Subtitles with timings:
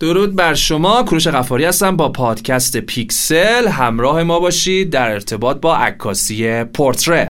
[0.00, 3.68] درود بر شما کوروش غفاری هستم با پادکست پیکسل.
[3.68, 7.28] همراه ما باشید در ارتباط با عکاسی پرتره.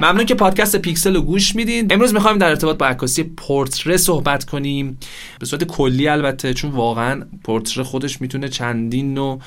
[0.00, 1.92] ممنون که پادکست پیکسل رو گوش میدین.
[1.92, 4.98] امروز می‌خوایم در ارتباط با عکاسی پرتره صحبت کنیم.
[5.40, 9.40] به صورت کلی البته چون واقعا پرتره خودش می‌تونه چندین نوع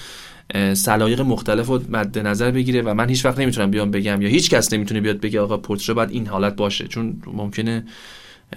[0.73, 4.49] سلایق مختلف رو مد نظر بگیره و من هیچ وقت نمی‌تونم بیام بگم یا هیچ
[4.49, 7.85] کس نمی‌تونه بیاد بگه آقا پرتره باید این حالت باشه چون ممکنه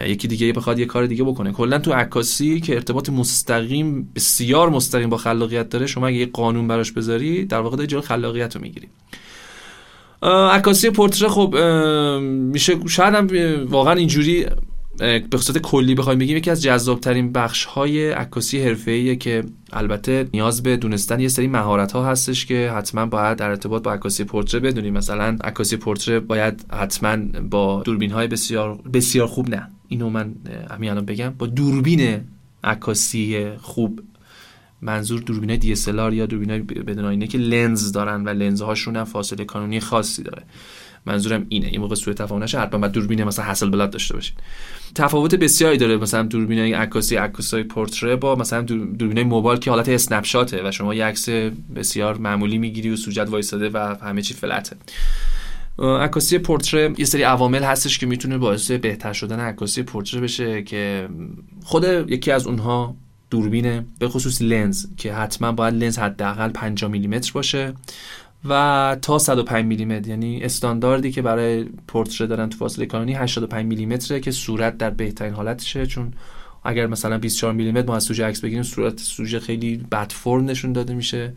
[0.06, 1.52] یکی دیگه بخواد یه کار دیگه بکنه.
[1.52, 6.68] کلا تو عکاسی که ارتباط مستقیم بسیار مستقیم با خلاقیت داره شما اگه یه قانون
[6.68, 8.88] براش بذاری در واقع جلو خلاقیت رو می‌گیری.
[10.52, 11.56] عکاسی پورتره خب
[12.30, 13.28] میشه شاید هم
[13.66, 14.46] واقعا اینجوری
[14.98, 20.62] به صورت کلی بخوایم بگیم یکی از جذابترین بخش های عکاسی حرفه‌ایه که البته نیاز
[20.62, 24.60] به دونستن یه سری مهارت ها هستش که حتما باید در ارتباط با عکاسی پورتره
[24.60, 24.92] بدونیم.
[24.92, 27.16] مثلا عکاسی پورتره باید حتما
[27.50, 29.71] با دوربین های بسیار بسیار خوب نه.
[29.92, 30.34] اینو من
[30.70, 32.20] همین الان بگم با دوربین
[32.64, 34.00] عکاسی خوب
[34.82, 39.80] منظور دوربین دی یا دوربین بدون آینه که لنز دارن و لنزهاشون هم فاصله کانونی
[39.80, 40.42] خاصی داره.
[41.06, 41.66] منظورم اینه.
[41.66, 44.34] این موقع سوء تفاهم نشه حتما بعد دوربین مثلا حاصل بلد داشته باشید
[44.94, 50.24] تفاوت بسیاری داره مثلا دوربین عکاسی عکاسای پورتره با مثلا دوربین موبایل که حالت اسنپ
[50.24, 51.28] شاته و شما یه عکس
[51.76, 54.76] بسیار معمولی می‌گیری و سوجت وایساده و همه چی فلته
[55.78, 61.08] عکاسی پورتره یه سری عوامل هستش که می‌تونه باعث بهتر شدن عکاسی پورتره بشه که
[61.64, 62.96] خود یکی از اونها
[63.30, 67.74] دوربینه به خصوص لنز که حتما باید لنز حداقل 50 میلیمتر باشه
[68.48, 74.20] و تا 105 میلیمتر یعنی استانداردی که برای پورتره دارن تو فاصله کانونی 85 میلیمتره
[74.20, 75.86] که صورت در بهترین حالتشه.
[75.86, 76.12] چون
[76.64, 80.72] اگر مثلا 24 میلیمتر ما از سوژه عکس بگیریم صورت سوژه خیلی بد فرم نشون
[80.72, 81.34] داده میشه.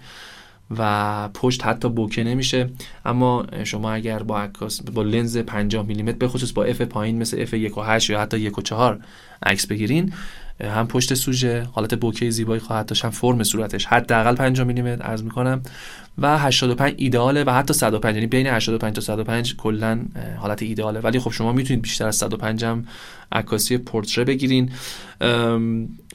[0.77, 2.69] و پشت حتی بوکه نمیشه.
[3.05, 7.41] اما شما اگر با عکاس با لنز 50 میلیمتر به خصوص با اف پایین مثل
[7.41, 8.99] اف 1 و 8 یا حتی 1 و 4
[9.43, 10.13] عکس بگیرین
[10.61, 13.85] هم پشت سوژه حالت بوکه زیبایی خواهد داشت هم فرم صورتش.
[13.85, 15.61] حداقل 50 میلیمتر عرض می‌کنم.
[16.17, 19.99] و 85 ایداله و حتی 105 یعنی بین 85 تا 105 کلا
[20.37, 22.85] حالت ایداله ولی خب شما می‌تونید بیشتر از 105 هم
[23.31, 24.71] عکاسی پورتره بگیرین.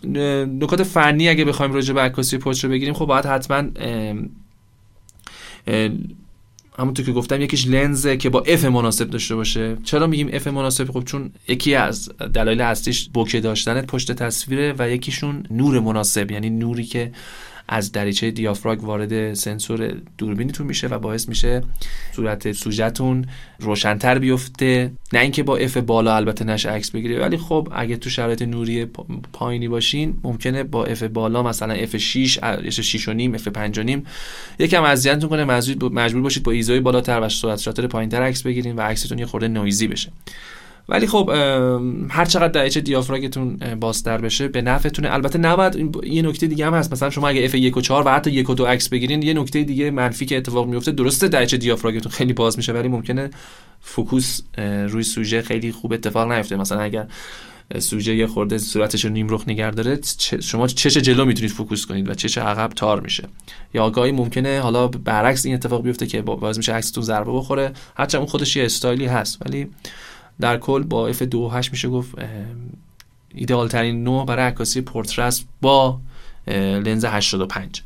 [0.04, 3.62] نکات فنی اگه بخوایم راجع به عکاسی پرتره بگیریم خب باید حتما
[6.80, 9.76] همونطور که گفتم یکیش لنزه که با F مناسب داشته باشه.
[9.84, 14.90] چرا میگیم F مناسب؟ خب چون یکی از دلایل اصلیش بوکه داشتن پشت تصویره و
[14.90, 17.12] یکیشون نور مناسب یعنی نوری که
[17.72, 21.62] از دریچه دیافراگم وارد سنسور دوربینتون میشه و باعث میشه
[22.16, 23.24] صورت سوژتون
[23.60, 24.92] روشنتر بیفته.
[25.12, 28.86] نه اینکه با F بالا البته نشه عکس بگیره ولی خب اگه تو شرایط نوری
[29.32, 33.78] پایینی باشین ممکنه با F بالا مثلا F 6 F 6 و نیم F 5
[33.78, 34.06] و نیم
[34.58, 38.76] یکم اذیتتون کنه مجبور باشید با ISO ی بالاتر و سرعت شاتر پایینتر عکس بگیرین
[38.76, 40.12] و عکستون یه خورده نویزی بشه.
[40.88, 41.30] ولی خب
[42.10, 45.12] هر چقدر دریچه دیافراگمتون بازتر بشه به نفعتونه.
[45.14, 46.92] البته نباید یه نکته دیگه هم هست.
[46.92, 49.34] مثلا شما اگه F 1 و 4 و حتی 1 و 2 عکس بگیرین یه
[49.34, 53.30] نکته دیگه منفی که اتفاق میفته درسته دریچه دیافراگمتون خیلی باز میشه ولی ممکنه
[53.80, 54.40] فوکوس
[54.88, 56.56] روی سوژه خیلی خوب اتفاق نیفته.
[56.56, 57.06] مثلا اگر
[57.78, 59.98] سوژه یه خورده صورتش رو نیم رخ نگه داره
[60.42, 63.28] شما چش جلو می‌تونید فوکوس کنید و چش عقب تار میشه.
[63.74, 67.72] یا گاهی ممکنه حالا برعکس این اتفاق بیفته که باز میشه عکستون ضربه بخوره.
[67.96, 69.66] هرچند اون خودش یه استایلی هست ولی
[70.40, 72.14] در کل با F28 میشه گفت
[73.34, 76.00] ایدئال ترین نوع برای عکاسی پورترست با
[76.46, 77.82] لنز 85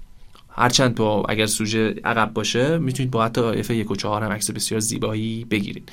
[0.51, 4.81] هرچند با اگر سوژه عقب باشه می‌تونید با حتی F1 و 4 هم عکس بسیار
[4.81, 5.93] زیبایی بگیرید.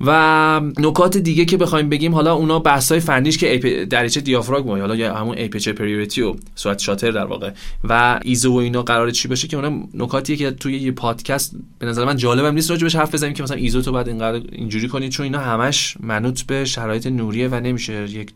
[0.00, 5.14] و نکات دیگه که بخوایم بگیم حالا اونا های فنیش که دریچه دیافراگم حالا یا
[5.14, 7.50] همون aperture priority و سرعت شاتر در واقع
[7.84, 11.86] و ایزو و اینا قراره چی باشه که اونا نکاتیه که توی یه پادکست به
[11.86, 15.12] نظر من جالبم نیست راجبش حرف بزنیم که مثلا ایزو تو بعد اینقدر اینجوری کنید
[15.12, 18.32] چون اینا همش منوط به شرایط نوریه و نمیشه یک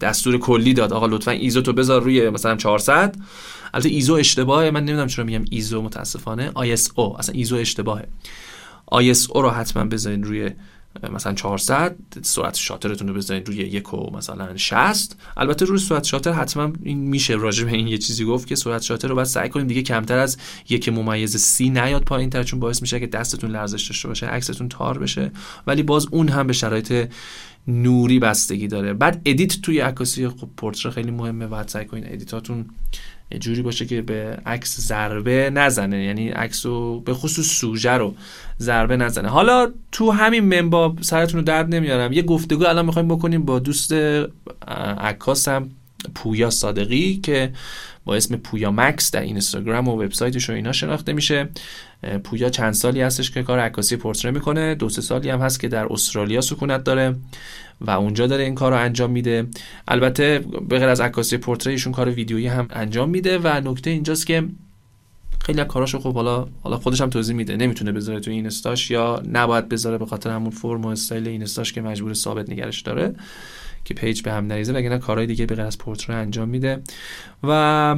[0.00, 0.92] دستور کلی داد.
[0.92, 3.16] آقا لطفا ایزو تو بذار روی مثلا 400
[3.74, 4.70] البته ایزو اشتباهه.
[4.70, 6.50] من نمی‌دونم چرا میگم ایزو متاسفانه.
[6.50, 8.08] ISO اصلا ایزو اشتباهه.
[8.94, 10.50] ISO رو حتما بذارین روی
[11.12, 16.32] مثلا 400 سرعت شاترتون رو بزنید روی یک و مثلا 60 البته روی سرعت شاتر
[16.32, 19.48] حتما این میشه راجع به این یه چیزی گفت که سرعت شاتر رو باید سعی
[19.48, 20.36] کنیم دیگه کمتر از
[20.68, 24.68] یک ممیز سی نیاد پایین تر چون باعث میشه که دستتون لرزش داشته باشه عکستون
[24.68, 25.30] تار بشه.
[25.66, 27.10] ولی باز اون هم به شرایط
[27.68, 28.94] نوری بستگی داره.
[28.94, 32.66] بعد edit توی عکاسی خب پورتره خیلی مهمه بعد سعی کنین edit اتون
[33.40, 38.14] جوری باشه که به عکس ضربه نزنه یعنی عکس رو به خصوص سوژه رو
[38.60, 39.28] ضربه نزنه.
[39.28, 42.12] حالا تو همین منباب سرتون رو درد نمیارم.
[42.12, 43.94] یه گفتگو الان می‌خوایم بکنیم با دوست
[44.98, 45.70] عکاسم.
[46.14, 47.52] پویا صادقی که
[48.04, 51.48] با اسم پویا مکس در اینستاگرام و وبسایتش و اینا شناخته میشه.
[52.24, 54.74] پویا چند سالی هستش که کار عکاسی پورتره می‌کنه.
[54.74, 57.16] دو سه سالی هم هست که در استرالیا سکونت داره
[57.80, 59.46] و اونجا داره این کار رو انجام میده.
[59.88, 64.26] البته به غیر از عکاسی پورتره ایشون کار ویدیویی هم انجام میده و نکته اینجاست
[64.26, 64.44] که
[65.40, 67.56] خیلی کاراشو خب حالا حالا خودش هم توضیح میده.
[67.56, 71.80] نمی‌تونه بذاره تو اینستاش یا نباید بذاره به خاطر همون فرم و استایل اینستاش که
[71.80, 73.14] مجبور ثابت نگرش داره.
[73.88, 76.82] که پیج به هم نریزه وگرنه کارهای دیگه به از پورتره انجام میده.
[77.42, 77.96] و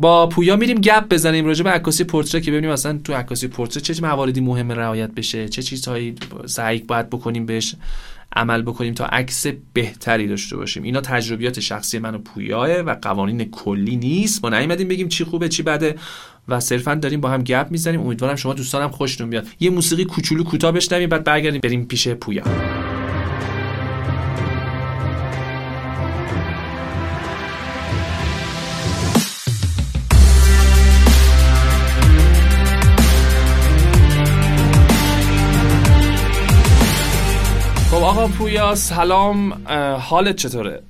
[0.00, 3.82] با پویا میریم گپ بزنیم راجع به عکاسی پورتره که ببینیم اصلا تو عکاسی پورتره
[3.82, 6.14] چه مواردی مهم رعایت بشه چه چیزهایی
[6.46, 7.74] سعی باید بکنیم بهش
[8.36, 10.82] عمل بکنیم تا عکس بهتری داشته باشیم.
[10.82, 14.44] اینا تجربیات شخصی من و پویاه و قوانین کلی نیست.
[14.44, 15.94] ما نیومدیم بگیم چی خوبه چی بده
[16.48, 18.00] و صرفا داریم با هم گپ می‌زنیم.
[18.00, 19.46] امیدوارم شما دوستانم خوشتون بیاد.
[19.60, 22.44] یه موسیقی کوچولو کوتاه بشنویم بعد برگردیم بریم پیش پویا.
[38.30, 39.66] آقا پویا سلام
[39.98, 40.82] حالت چطوره؟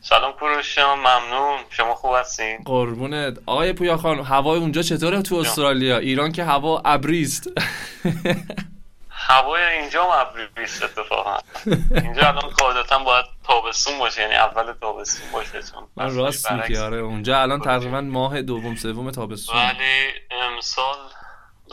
[0.00, 1.58] سلام کوروش ممنون.
[1.70, 3.38] شما خوب هستین؟ قربونت.
[3.46, 7.50] آقای پویا خان هوای اونجا چطوره تو استرالیا؟ ایران که هوا ابریست.
[9.10, 11.38] هوای اینجا هم ابریست اتفاقا.
[11.94, 16.96] اینجا الان قاعدتا باید تابستون باشه یعنی اول تابستون باشه چون من راست میگی آره.
[16.96, 19.56] اونجا الان تقریبا ماه دوم سوم تابستون.
[19.56, 20.96] ولی امسال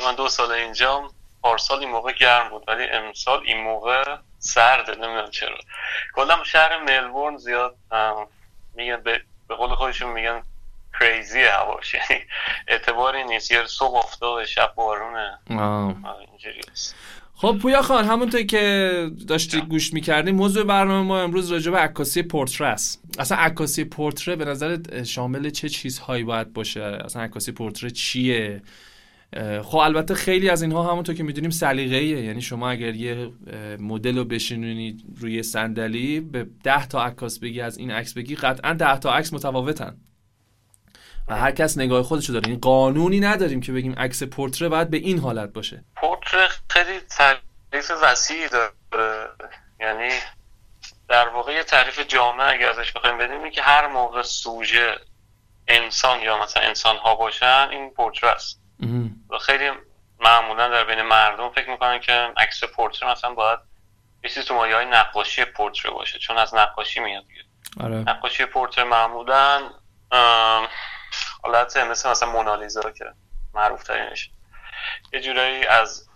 [0.05, 1.09] من دو سال اینجا
[1.41, 5.57] پارسال این موقع گرم بود ولی امسال این موقع سرده نمی‌دونم چرا.
[6.15, 7.75] کلا شهر ملبورن زیاد
[8.75, 10.41] میگن به, به قول خودشون میگن
[10.99, 12.23] کریزی هواش یعنی
[12.67, 13.51] اعتباری نیست.
[13.51, 15.39] یه صبح افتاد شب بارونه.
[15.49, 16.61] اینجوری
[17.35, 22.23] خب پویا خان همونطور که داشتی گوش می‌کردیم موضوع برنامه ما امروز راجع به عکاسی
[22.23, 23.01] پورتره است.
[23.19, 28.61] اصلا عکاسی پورتره به نظرت شامل چه چیزهایی باید باشه؟ اصلا عکاسی پورتره چیه؟
[29.63, 32.23] خب البته خیلی از اینها همونطور که می‌دونیم سلیقه‌ایه.
[32.23, 33.31] یعنی شما اگر یه
[33.79, 38.73] مدل رو بشینونید روی صندلی به 10 تا عکاس بگی از این عکس بگی قطعا
[38.73, 39.97] 10 تا عکس متفاوتن.
[41.27, 42.47] و هر کس نگاه خودشو داره.
[42.47, 45.83] این قانونی نداریم که بگیم عکس پورتره باید به این حالت باشه.
[45.95, 48.71] پورتره خیلی تعریف وسیعی داره.
[49.79, 50.09] یعنی
[51.09, 54.95] در واقع یه تعریف جامع اگر ازش بخوایم بدیم که هر موقع سوژه
[55.67, 58.61] انسان یا مثلا انسان ها باشن این پورتره است.
[59.29, 59.71] و خیلی
[60.19, 63.59] معمولا در بین مردم فکر می‌کنن که عکس پورتره مثلا باید
[64.23, 67.23] یه چیزی تو مایه های نقاشی پورتره باشه چون از نقاشی میاد
[67.79, 67.95] آره.
[67.95, 69.69] نقاشی پورتره معمولا
[71.43, 73.05] حالت مثل مثلا مونالیزا که
[73.53, 74.29] معروف ترینش
[75.13, 76.09] یه جورایی از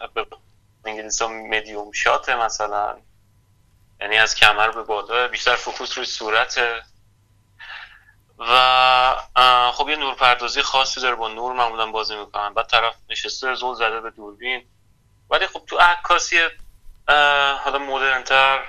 [0.86, 2.98] انگلیسی ها مدیوم شات مثلا
[4.02, 6.60] یعنی از کمر به بالا بیشتر فکوس روی صورت
[8.50, 12.54] و خب یه نورپردازی خاصی داره با نور معمولا بازی می‌کنن.
[12.54, 14.66] بعد طرف نشسته زول زده به دوربین.
[15.30, 16.40] ولی خب تو عکاسی
[17.64, 18.60] حالا مدرنتر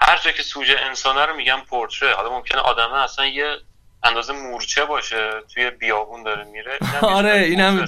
[0.00, 2.14] هر جا که سوژه انسانه رو میگن پورتره.
[2.14, 3.56] حالا ممکنه آدمه اصلا یه
[4.02, 6.78] اندازه مورچه باشه توی بیابون داره میره.
[7.02, 7.84] آره اینم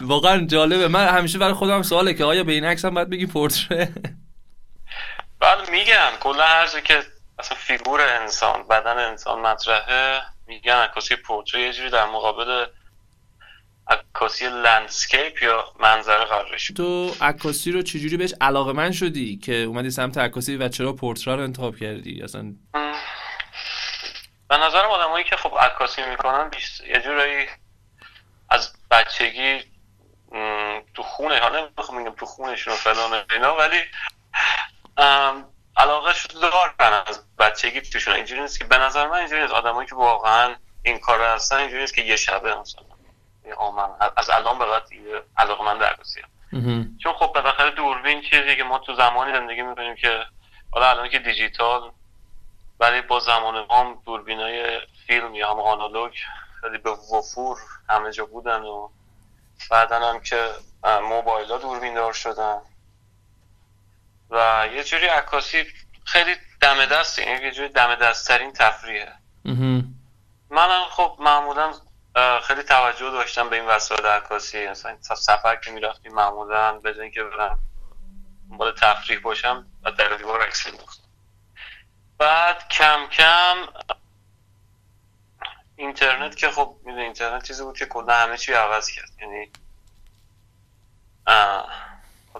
[0.00, 0.88] واقعا جالبه.
[0.88, 3.92] من همیشه برای خودم سواله که آیا به این عکس هم باید بگی پورتره؟
[5.40, 7.02] بله میگم کلا هر جا که
[7.38, 10.22] اصلا فیگور انسان بدن انسان مطرحه.
[10.46, 12.66] میگن عکاسی پورتری یه جوری در مقابل
[13.88, 20.18] عکاسی landscape یا منظره قرارش تو عکاسی رو چجوری بهش علاقه‌مند شدی که اومدی سمت
[20.18, 22.54] عکاسی و چرا پورتره رو انتخاب کردی؟ اصلا
[24.48, 26.50] به نظرم آدمایی که خب عکاسی می‌کنن
[26.88, 27.46] یه جورایی
[28.50, 29.60] از بچگی
[30.94, 33.80] تو خونه حالا نمی‌خوام میگم تو خونشون و فلان اینا ولی
[35.76, 38.14] علاقه شده دارن از بچگی توشون.
[38.14, 39.52] اینجوری نیست که به نظر من اینجوری نیست.
[39.52, 42.82] آدمایی که واقعا این کار هستن اینجوری نیست که یه شبه مثلا
[44.16, 44.88] از الان به بعد
[45.36, 46.20] علاقه من درگسی
[47.02, 50.24] چون خب بالاخره دوربین چیزی که ما تو زمانی زندگی می‌کنیم که
[50.70, 51.92] حالا الان که دیجیتال
[52.80, 56.12] ولی با زمان ما هم دوربین های فیلم یا هم آنالوگ
[56.60, 58.88] خیلی به وفور همه جا بودن و
[59.70, 60.50] بعدا هم که
[61.02, 62.62] موبایل ها دوربین دار شدن.
[64.32, 65.66] و یه جوری عکاسی
[66.04, 69.12] خیلی دم دست یعنی یه جوری دم دستترین تفریحه.
[70.50, 71.72] منم خب معمولا
[72.42, 74.68] خیلی توجه داشتم به این وسایل عکاسی.
[74.68, 77.58] مثلا سفر که می‌رفتیم معمولا به اینکه برم
[78.50, 80.66] دنبال تفریح باشم و در دیوار عکس
[82.18, 83.56] بعد کم کم
[85.76, 89.10] اینترنت که خب می‌دونی اینترنت چیزی بود که کلا همه چی عوض کرد.
[89.20, 89.50] یعنی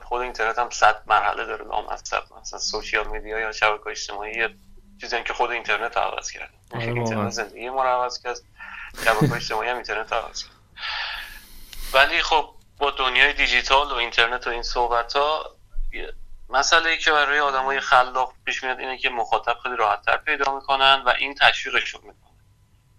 [0.00, 4.48] خود اینترنت هم صد مرحله داره لامصب مثلا سوشیال میدیا یا شبکه اجتماعی
[5.00, 8.36] چیزی که خود اینترنت عوض کرد آره اینترنت زندگی ما رو عوض کرد
[9.04, 10.52] شبکه اجتماعی هم اینترنت عوض کرد.
[11.92, 15.56] ولی خب با دنیای دیجیتال و اینترنت و این صحبت ها
[16.48, 21.02] مسئله ای که برای های خلاق پیش میاد اینه که مخاطب خیلی راحتتر پیدا می‌کنن
[21.06, 22.32] و این تشویقشون می‌کنه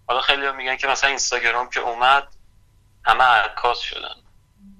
[0.06, 2.28] حالا خیلی میگن که مثلا اینستاگرام که اومد
[3.04, 4.23] همه عکاس شدن.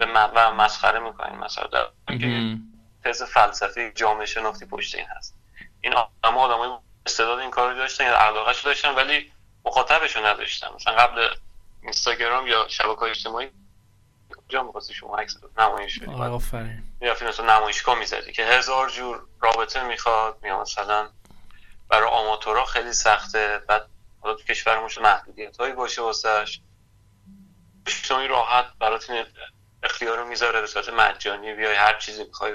[0.01, 1.39] و مسخره می‌کنین.
[1.39, 1.89] مثلا در
[3.05, 5.37] تز فلسفی جامعه شناختی پشت این هست.
[5.81, 6.71] این آدم های
[7.07, 9.33] استعداد این کار داشتن یا علاقه داشتن ولی
[9.65, 10.69] مخاطبشو نداشتن.
[10.75, 11.29] مثلا قبل
[11.83, 13.51] اینستاگرام یا شبکه اجتماعی
[14.49, 16.13] کجا می‌خواستی شما عکس نمایش بدی.
[16.13, 16.83] آفرین.
[17.01, 21.09] می‌رفتی مثلا نمایشگاه می‌زدی که هزار جور رابطه می‌خواد یا مثلا
[21.89, 23.89] برای آماتورا خیلی سخته بعد
[24.21, 26.61] حالا تو کشورمون محدودیت هایی باشه واسش.
[27.87, 29.11] اجتماعی راحت برات
[29.85, 32.53] اختیار رو می‌ذاره به صورت مجانی بیای هر چیزی می‌خوای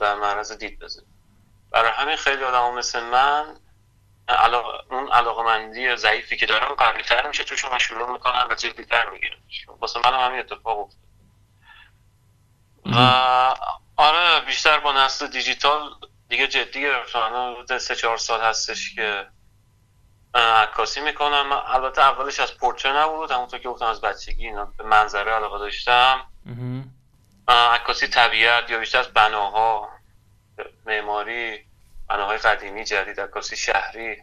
[0.00, 1.06] در معرض دید بزنی
[1.70, 3.60] برای همین خیلی آدم مثل من
[4.28, 4.92] علاق...
[4.92, 9.38] اون علاقمندی ضعیفی که دارم قوی تر میشه توشون شروع می‌کنن و جدی تر می‌گیرم
[9.80, 11.00] واسه من همین اتفاق افتاد.
[12.86, 12.98] و
[13.96, 15.90] آره بیشتر با نسل دیجیتال
[16.28, 19.26] دیگه جدی گرفتم حدود سه چهار سال هستش که
[20.34, 21.62] عکاسی می‌کنم.
[21.66, 26.26] البته اولش از پورتره نبود همونطور که گفتم از بچگی اینا به منظره علاقه داشتم.
[27.48, 29.88] عکاسی طبیعت یا بیشتر بناها
[30.86, 31.66] معماری
[32.08, 34.22] بناهای قدیمی جدید عکاسی شهری.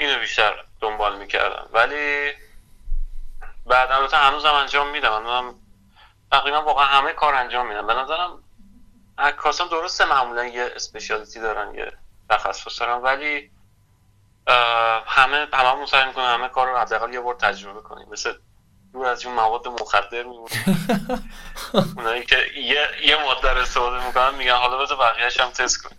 [0.00, 1.68] اینو بیشتر دنبال می‌کردم.
[1.72, 2.32] ولی
[3.66, 5.26] بعد البته هنوزم انجام میدم.
[5.26, 5.54] هم
[6.32, 7.86] تقریبا واقعا همه کار انجام میدم.
[7.86, 8.42] به نظرم
[9.18, 11.92] عکاسان درسته معمولا یه اسپشیالیتی دارن یه
[12.30, 13.50] تخصص دارن ولی
[15.06, 18.08] همه همه سعی می‌کنن همه کار رو حداقل یه بار تجربه کنیم.
[18.08, 18.34] مثل
[18.96, 20.54] دور از اون مواد مخدر میمونه.
[21.96, 25.96] اونایی که یه یه ماده رو استفاده می‌کنن میگن حالا بذار بقیه‌اش هم تست کن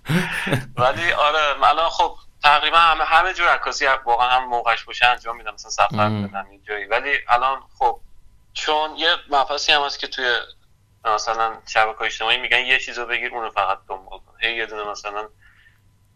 [0.77, 5.53] ولی آره الان خب تقریبا همه همه جور عکاسی واقعا هم موقعش باشه انجام میدم
[5.53, 6.85] مثلا سفر بدم اینجایی.
[6.85, 7.99] ولی الان خب
[8.53, 10.35] چون یه مبحثی هم هست که توی
[11.05, 14.33] مثلا شبکه اجتماعی میگن یه چیزو بگیر اونو فقط دنبال کن.
[14.39, 15.29] هی یه دونه مثلا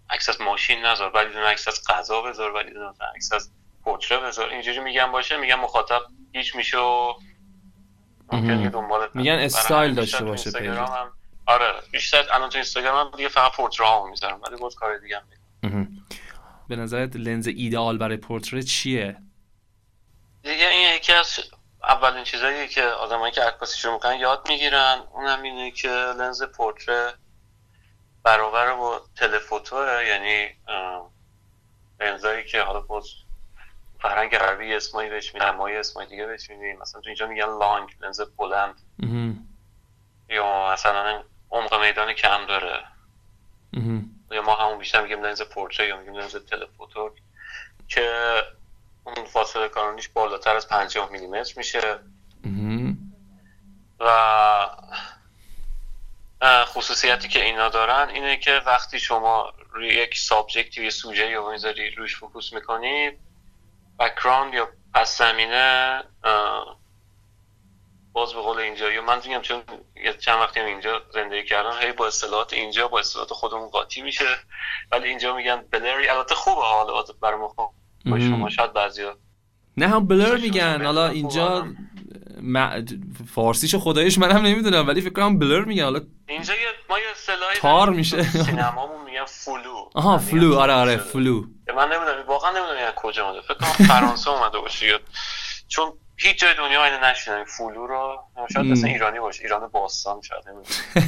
[0.10, 3.52] عکس از ماشین نذار یه دونه عکس از غذا بذار یه دونه عکس از
[3.84, 4.50] پورتره بذار.
[4.50, 6.02] اینجوری میگن باشه میگن مخاطب
[6.34, 7.14] گیج میشه و
[9.14, 10.78] میگن استایل داشته باشه پیج
[11.46, 15.22] آره بیشتر الان تو اینستاگرام دیگه فقط پورتره ها می‌ذارم ولی بود کار دیگه
[15.64, 16.02] هم
[16.68, 19.18] به نظرت لنز ایدئال برای پورتره چیه؟
[20.44, 21.40] دیگه این یکی از
[21.84, 25.04] اولین چیزایی که آدمایی که عکاسی شروع می‌کنن یاد می‌گیرن.
[25.14, 27.14] اونم اینه که لنز پورتره
[28.24, 30.48] برابر با تلفوتو یعنی
[32.00, 33.06] لنزایی که حالا باز
[34.01, 36.79] فرهنگ عربی اسمایی بهش میدن ما اسمایی دیگه بهش میدیم.
[36.79, 38.81] مثلا تو اینجا میگن لانگ لنز بلند.
[40.29, 42.84] یا مثلا عمق میدان کم داره.
[44.31, 47.15] یا ما همون بیشتر میگیم لنز پورتره یا میگیم لنز telephoto
[47.88, 48.36] که
[49.03, 52.00] اون فاصله کانونیش بالاتر از 50 میلیمتر میشه.
[54.00, 54.67] و
[56.65, 61.96] خصوصیتی که اینا دارن اینه که وقتی شما روی یک subject یا سوژه یا می‌ذاری
[61.96, 63.12] روش فوکوس می‌کنی
[64.01, 66.03] background یا پس زمینه
[68.13, 69.62] باز به قول اینجا یا من میگم چون
[70.20, 74.25] چند وقتی هم اینجا زندگی کردم هی با اصطلاحات اینجا با اصطلاحات خودمون قاطی میشه.
[74.91, 79.17] ولی اینجا میگن blurry البته خوبه حالا برای ما شما شاید بعضیا
[79.77, 80.86] نه هم blur میگن.
[80.86, 81.67] حالا اینجا
[83.36, 85.83] فارسیشو خدایش منم نمی‌دونم ولی فکر کنم blur میگن.
[85.83, 86.53] حالا اینجا
[86.89, 88.24] ما یه اصطلاحی تار میشه.
[88.24, 89.89] سینمامون میگن فلو.
[89.93, 90.60] آها فلو.
[90.60, 91.43] آره آره فلو.
[91.77, 93.41] من نمی‌دونم واقعا نمی‌دونم یعنی کجا اومده.
[93.41, 95.00] فکر کنم فرانسه اومده باشه
[95.67, 99.43] چون هیچ جای دنیا اینو نشنیدم فلو رو شاید مثلا ایرانی باشه.
[99.43, 100.43] ایران باستان شاید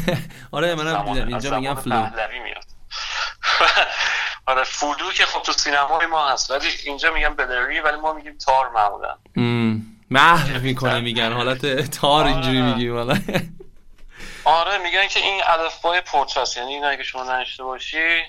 [0.52, 1.96] آره منم اینجا میگن فلو.
[2.44, 2.64] میاد.
[4.46, 8.38] آره فلو که خب تو سینمای ما هست ولی اینجا میگن blurry ولی ما میگیم
[8.38, 9.18] تار معمولا.
[10.14, 11.32] محو می‌کنه میگن.
[11.32, 12.74] حالت تار اینجوری آره.
[12.74, 12.96] میگیم.
[12.96, 13.20] حالا.
[14.44, 18.22] آره میگن که این الفبای پورتراست یعنی این اگه شما نداشته باشی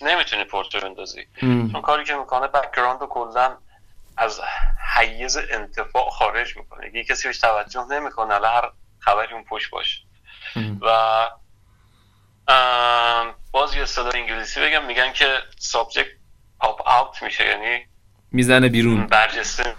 [0.00, 1.26] نمی‌تونی پورتر بندازی.
[1.40, 3.56] چون کاری که می‌کنه background رو کلا
[4.16, 4.40] از
[4.96, 6.90] حیز انتفاع خارج می‌کنه.
[6.94, 9.98] یه کسی بهش توجه نمی‌کنه هر خبری اون پشت باشه.
[10.80, 11.28] و
[13.52, 14.84] باز یه اصطلاح انگلیسی بگم.
[14.84, 16.06] میگن که سابجکت
[16.60, 17.46] پاپ اوت میشه.
[17.46, 17.86] یعنی
[18.30, 19.06] می‌زنه بیرون.
[19.06, 19.74] برجسته.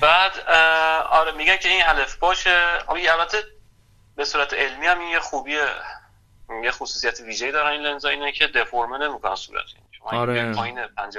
[0.00, 0.40] بعد
[1.10, 2.68] آره میگن که این الف باشه.
[2.88, 3.38] البته
[4.16, 5.64] به صورت علمی هم این یه خوبیه.
[6.64, 9.64] یه خصوصیت ویژه دارن این لنزا اینه که دفرمه نمی‌کنن صورت.
[10.02, 10.54] آره.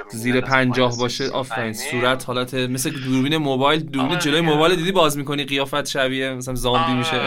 [0.08, 1.72] زیر پنجاه باشه آفرین.
[1.72, 3.90] صورت حالت مثل دوربین موبایل.
[3.90, 6.92] دوربین آره جلوی موبایل دیدی باز می‌کنی قیافت شبیه مثلا زامبی آره.
[6.92, 7.20] میشه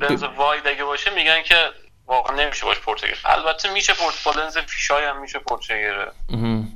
[0.00, 1.70] لنز واید اگه باشه میگن که
[2.06, 6.12] واقعا نمیشه باش پورتره البته میشه پورت با لنز فیشای هم میشه پورتره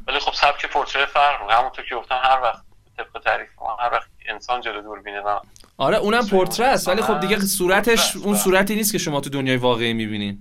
[0.06, 2.62] ولی خب سبک پورتره فرق همونطور که گفتم هر وقت
[3.04, 5.38] طبق تعریف ما هر وقت انسان جلو دوربینه و
[5.76, 9.56] آره اونم پورتره است ولی خب دیگه صورتش اون صورتی نیست که شما تو دنیای
[9.56, 10.38] واقعی می‌بینین.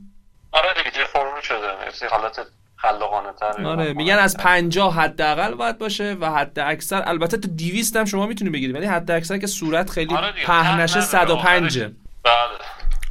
[0.51, 1.67] آره دیگه فرم شده
[2.09, 2.39] حالت
[2.75, 7.95] خلاقانه تر آره میگن از 50 حداقل باید باشه و حد اکثر البته تا 200
[7.95, 11.93] هم شما می‌تونی بگیری ولی حد اکثر که صورت خیلی آره پهنشه 105 بله.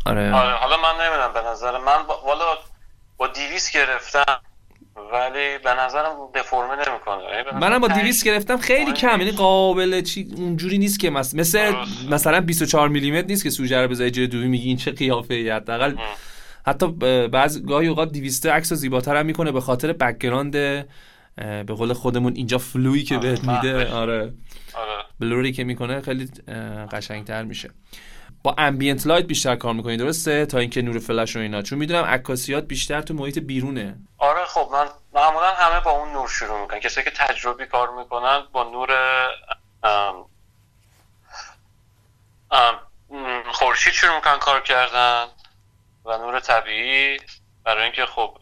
[0.06, 0.34] آره.
[0.34, 2.20] آره حالا من نمی‌دونم به نظر من با...
[2.26, 2.44] والا
[3.16, 4.40] با 200 گرفتم.
[5.12, 7.58] ولی به نظرم دفرمه نمی‌کنه.
[7.60, 9.20] منم با 200 گرفتم خیلی کم.
[9.20, 11.72] یعنی قابل چی اونجوری نیست که مثلا مثل
[12.10, 15.50] مثلا 24 میلیمتر نیست که سوژه رو بذاری جلوی دوربین میگی این چه قیافه ای
[15.50, 15.94] حداقل
[16.66, 16.86] حتی
[17.28, 22.58] بعض گاهی اوقات 200 عکس زیباتر هم می‌کنه به خاطر background به قول خودمون اینجا
[22.58, 23.92] فلویی که بهت میده.
[23.92, 24.32] آره.
[24.74, 25.04] آره.
[25.20, 26.28] blurry که می‌کنه خیلی
[26.92, 27.70] قشنگتر میشه.
[28.42, 31.62] با ambient light بیشتر کار می‌کنی درسته؟ تا اینکه نور فلش و اینا.
[31.62, 33.97] چون می‌دونم عکاسیات بیشتر تو محیط بیرونه.
[34.18, 36.80] آره خب من معمولا همه با اون نور شروع می‌کنن.
[36.80, 38.90] کسایی که تجربی کار می‌کنن با نور
[43.52, 45.25] خورشید شروع می‌کنن کار کردن
[46.04, 47.18] و نور طبیعی.
[47.64, 48.38] برای اینکه خب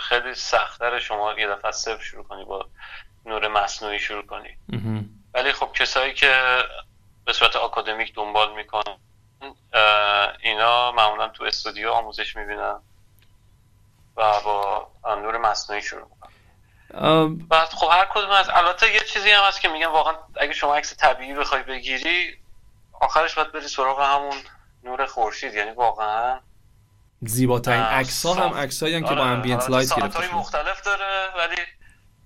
[0.00, 2.66] خیلی سختتر شما یه دفعه صفر شروع کنی با
[3.26, 4.56] نور مصنوعی شروع کنی.
[5.34, 6.62] ولی خب کسایی که
[7.24, 8.96] به صورت آکادمیک دنبال می‌کنن.
[10.42, 12.80] اینا معمولا تو استودیو آموزش می‌بینن
[14.16, 16.30] و با نور مصنوعی شروع می‌کنن.
[17.48, 20.76] بعد خب هر کدوم از البته یه چیزی هم هست که میگن واقعا اگه شما
[20.76, 22.38] عکس طبیعی بخوای بگیری
[23.00, 24.36] آخرش باید بری سراغ همون
[24.84, 25.54] نور خورشید.
[25.54, 26.40] یعنی واقعا
[27.22, 31.56] زیباترین عکس ها هم عکسایی هم که با ambient light گرفته مختلف داره ولی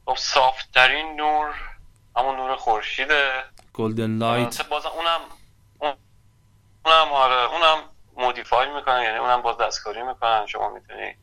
[0.06, 1.54] خب ترین نور
[2.16, 3.44] همون نور خورشیده.
[3.75, 5.21] golden light بازم اونم
[6.85, 7.78] اونم آره اونم
[8.16, 10.47] modify می‌کنن یعنی اونم باز دستکاری می‌کنن.
[10.47, 11.14] شما می‌تونی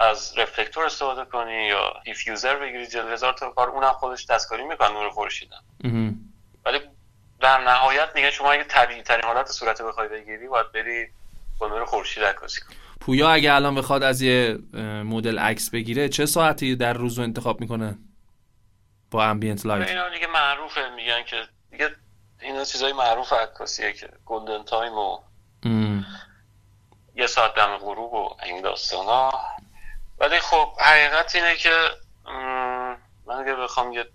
[0.00, 4.92] از reflector استفاده کنی یا diffuser بگیری جلو هزار تا کار اونم خودش دستکاری می‌کنن
[4.92, 5.60] نور خورشیدن
[6.64, 6.80] ولی
[7.40, 11.06] در نهایت میگن شما اگه طبیعی ترین حالت صورت بخوای بگیری باید بری
[11.58, 12.76] با نور خورشید عکاسی کنی.
[13.00, 14.58] پویا اگه الان بخواد از یه
[15.04, 17.98] مدل عکس بگیره چه ساعتی در روز رو انتخاب می‌کنه
[19.10, 21.36] با ambient light اینا دیگه معروفه میگن که
[21.78, 21.96] دیگه
[22.40, 25.18] اینا چیزای معروف عکاسیه که golden time و
[27.14, 29.32] یه ساعت دم غروب و این داستانا.
[30.18, 31.90] ولی خب حقیقت اینه که
[33.26, 34.08] من اگه بخوام یه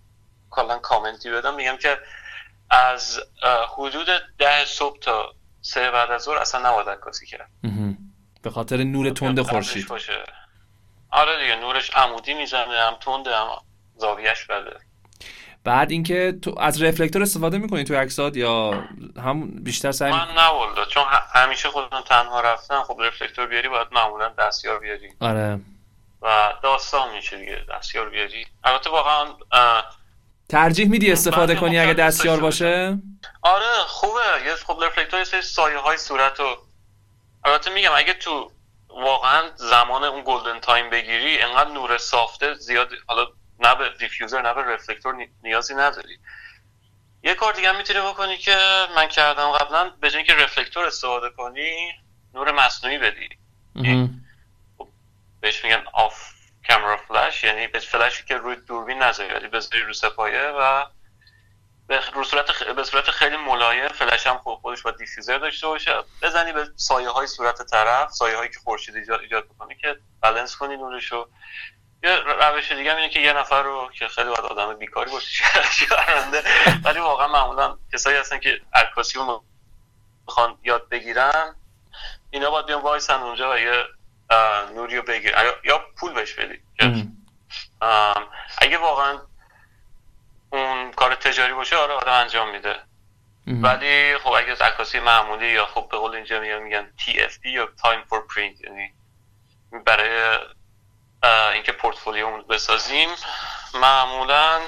[0.49, 1.99] کلا کامنتی بدم میگم که
[2.69, 3.19] از
[3.78, 7.49] حدود ده صبح تا سه بعد از ظهر اصلا نباید عکاسی کرد.
[8.41, 9.88] به خاطر نور تند خورشید.
[11.12, 13.47] آره دیگه نورش عمودی می‌زنه هم تند هم
[13.95, 14.80] زاویهش بده.
[15.63, 18.84] بعد اینکه تو از رفلکتور استفاده می‌کنی تو عکسات یا
[19.23, 22.84] هم بیشتر سعی من نه چون همیشه خودم تنها رفتم.
[22.84, 25.10] خب رفلکتور بیاری باید معمولا دستیار بیاری.
[25.19, 25.60] آره.
[26.21, 28.45] و داستان میشه دیگه دستیار بیاری.
[28.63, 29.28] البته واقعا
[30.49, 32.97] ترجیح میدی استفاده کنی اگه دستیار باشه؟
[33.41, 34.19] آره خوبه.
[34.45, 36.58] یه خب reflector یه سایه های صورت رو
[37.45, 38.52] البته میگم اگه تو
[38.89, 43.28] واقعا زمان اون golden time بگیری انقدر نور soft ه زیاد حالا
[43.63, 46.19] نه به diffuser نه به reflector نیازی نداری.
[47.23, 51.91] یه کار دیگه می‌تونی بکنی که من کردم قبلا به جای اینکه reflector استفاده کنی
[52.34, 53.30] نور مصنوعی بدی.
[54.78, 54.88] خب،
[55.41, 56.34] بهش میگن off
[56.67, 60.86] camera flash یعنی به فلشی که روی دوربین نذاری ولی بذاری رو سه پایه و
[61.88, 66.04] به صورت به صورت خیلی ملایم فلش هم خوب خودش با diffuser داشته باشه.
[66.21, 70.56] بزنی به سایه های صورت طرف سایه هایی که خورشید ایجاد ایجاد می‌کنه که بالانس
[70.56, 71.30] کنی نورشو.
[72.04, 76.43] یه روش دیگه اینه که یه نفر رو که خیلی باید آدم بیکاری باشه شرمنده
[76.84, 79.44] ولی واقعا معمولا کسایی هستن که عکاسی رو
[80.28, 81.56] می‌خوان یاد بگیرن.
[82.32, 83.84] اینا باید بیان وایسن اونجا و یه
[84.76, 85.52] نوری رو بگیرن.
[85.63, 86.60] یا پول بهش بدی.
[88.58, 89.20] اگه واقعا
[90.50, 92.80] اون کار تجاری باشه آره آدم انجام میده.
[93.48, 98.34] ولی خب اگه عکاسی معمولی یا خب به قول اینجا میگن TFP یا Time for
[98.34, 98.94] Print یعنی
[99.86, 100.38] برای
[101.24, 103.10] اینکه پورتفولیو بسازیم.
[103.74, 104.62] معمولا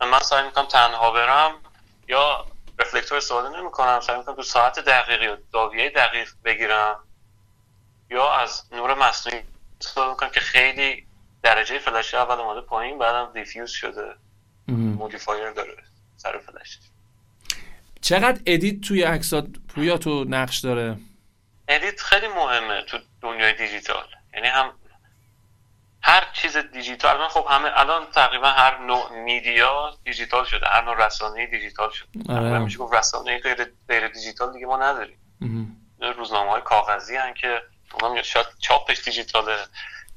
[0.00, 1.60] من سعی می‌کنم تنها برم
[2.08, 2.46] یا
[2.78, 7.04] reflector استفاده نمی کنم سعی می‌کنم تو ساعت دقیقی و زاویه دقیق بگیرم
[8.10, 9.42] یا از نور مصنوعی
[9.80, 11.06] استفاده می‌کنم که خیلی
[11.42, 14.14] درجه فلش اول اومده پایین بعدم diffuse شده.
[14.68, 15.76] modifier داره
[16.16, 16.78] سر فلش.
[18.00, 20.96] چقدر edit توی عکسات پویا تو نقش داره؟
[21.68, 24.06] edit خیلی مهمه تو دنیای دیجیتال.
[24.34, 24.72] یعنی هم
[26.06, 31.06] هر چیز دیجیتال من خب همه الان تقریبا هر نوع media دیجیتال شده هر نوع
[31.06, 32.08] رسانه دیجیتال شده.
[32.28, 32.58] آره.
[32.58, 35.18] میشه گفت رسانه غیر غیر دیجیتال دیگه ما نداریم.
[36.16, 37.62] روزنامه های کاغذی هن که
[38.00, 39.56] اونم شاید چاپش دیجیتاله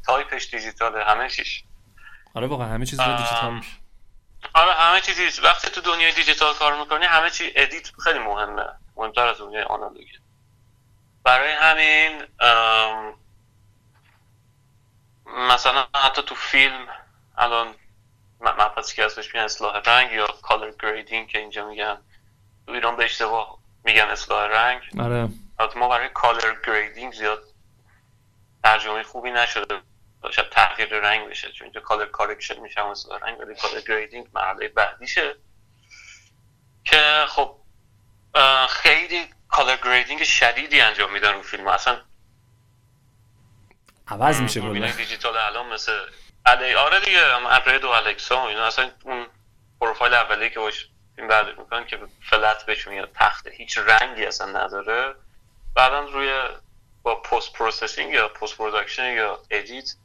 [0.05, 1.63] تایپش دیجیتاله همه چیش.
[2.35, 3.71] آره واقعا همه چیز دیجیتال میشه.
[4.53, 5.41] آره همه چیزی.
[5.41, 8.65] وقتی تو دنیای دیجیتال کار می‌کنی همه چی edit خیلی مهمه.
[8.95, 10.19] مهمتر از دنیای آنالوگی.
[11.23, 12.23] برای همین
[15.35, 16.87] مثلا حتی تو فیلم
[17.37, 17.75] الان
[18.41, 21.97] مبحثی که ازش میگن اصلاح رنگ یا color grading که اینجا میگن
[22.65, 24.81] تو ایران به اشتباه میگن اصلاح رنگ.
[24.99, 25.29] آره.
[25.75, 27.43] ما برای color grading زیاد
[28.63, 29.81] ترجمه خوبی نشده
[30.31, 34.67] شاید تغییر رنگ بشه چون اینجا color correction میشه اصلاح رنگ ولی color grading مرحله
[34.67, 35.35] بعدیشه.
[36.83, 37.55] که خب
[38.69, 41.67] خیلی کالر گریدینگ شدیدی انجام میدن رو فیلم.
[41.67, 42.01] اصلا
[44.07, 44.91] عوض میشه کلا.
[44.91, 45.91] دیجیتال الان مثل
[46.45, 48.65] علی آره دیگه اپرید و الکسا اینا.
[48.65, 49.27] اصلا اون
[49.81, 54.63] پروفایل اولی که باش فیلم برداری می‌کنن که فلت بهش میاد تخته هیچ رنگی اصلا
[54.63, 55.15] نداره.
[55.75, 56.41] بعدا روی
[57.03, 59.95] با پست پروسسینگ یا پست پروداکشن یا ادیت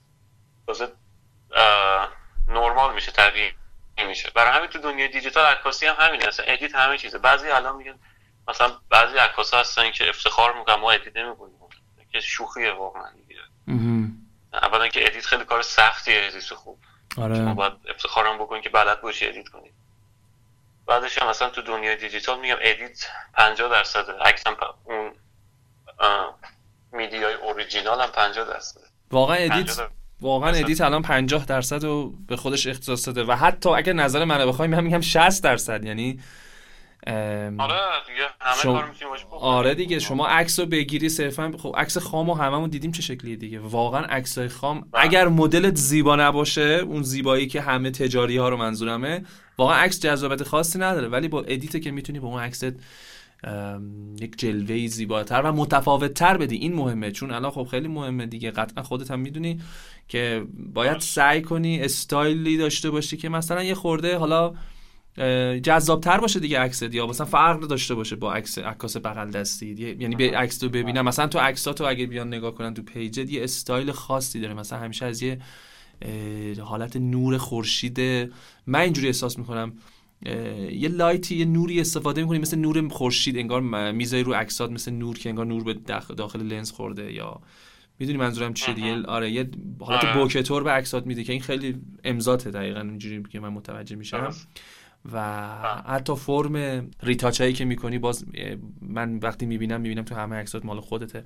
[0.67, 0.93] تازه
[2.49, 3.53] نرمال میشه طبیعی
[4.07, 4.31] میشه.
[4.31, 6.29] برای همین تو دنیای دیجیتال عکاسی هم همینه.
[6.29, 7.19] اصلا edit همه چیزه.
[7.19, 7.99] بعضی الان میگن
[8.49, 11.53] مثلا بعضی عکاسا هستن که افتخار می‌کنن ما edit نمی‌کنیم.
[12.13, 13.41] که شوخیه واقعا دیگه.
[14.53, 16.79] اولا که edit خیلی کار سختیه edit خوب.
[17.17, 17.35] آره.
[17.35, 19.73] شما باید افتخارم بکنید که بلد باشی edit کنید
[20.87, 24.11] بعدش هم مثلا تو دنیای دیجیتال میگم edit 50 درصد.
[24.11, 25.13] عکسم اون
[26.93, 28.81] media ی original هم 50 درصد.
[29.11, 29.79] واقعا edit
[30.21, 34.47] واقعا edit الان 50 درصد رو به خودش اختصاص داده و حتی اگر نظر منو
[34.47, 35.85] بخوایم من میگم 60 درصد.
[35.85, 36.21] یعنی
[37.07, 38.73] آره دیگه همه شما...
[38.73, 38.95] کار
[39.31, 43.37] آره دیگه شما عکس رو بگیری صرفا خب عکس خام و هممون دیدیم چه شکلیه
[43.37, 43.61] دیگه.
[43.61, 45.05] واقعا عکس خام بله.
[45.05, 49.25] اگر مدلت زیبا نباشه اون زیبایی که همه تجاری ها رو منظورمه
[49.59, 51.09] واقعا عکس جذابیت خاصی نداره.
[51.09, 52.67] ولی با edit که می‌تونی با اون عکست
[54.21, 56.57] یک جلوه زیباتر و متفاوت تر بدی.
[56.57, 57.11] این مهمه.
[57.11, 58.51] چون الان خب خیلی مهمه دیگه.
[58.51, 59.61] قطعا خودت هم می‌دونی
[60.09, 64.55] که باید سعی کنی استایلی داشته باشی که مثلا یه خورده حالا
[65.63, 69.97] جذابتر باشه دیگه عکست یا مثلا فرق داشته باشه با عکس عکاس بغل دستی.
[70.01, 71.05] یعنی به عکس رو ببینم.
[71.05, 74.55] مثلا تو عکساتو اگه بیان نگاه کنن تو پیجت یه استایل خاصی داره.
[74.55, 75.39] مثلا همیشه از یه
[76.61, 78.01] حالت نور خورشید.
[78.67, 79.73] من اینجوری احساس می‌کنم.
[80.71, 83.37] یه لایتی یه نوری استفاده می‌کنی مثل نور خورشید.
[83.37, 83.61] انگار
[83.93, 85.75] میزای رو عکسات مثل نور که انگار نور به
[86.17, 87.13] داخل لنز خورده.
[87.13, 87.41] یا
[87.99, 90.23] می‌دونی منظورم چیه دیگه؟ آره یه حالت آره.
[90.23, 92.81] بوکتور به عکسات میده که این خیلی امضاته دقیقا.
[92.81, 94.35] اینجوری که من متوجه میشم.
[95.13, 95.49] و
[95.87, 98.25] حتی فرم ریتاچ هایی که می‌کنی باز
[98.83, 101.25] من وقتی می‌بینم می‌بینم تو همه عکسات مال خودته.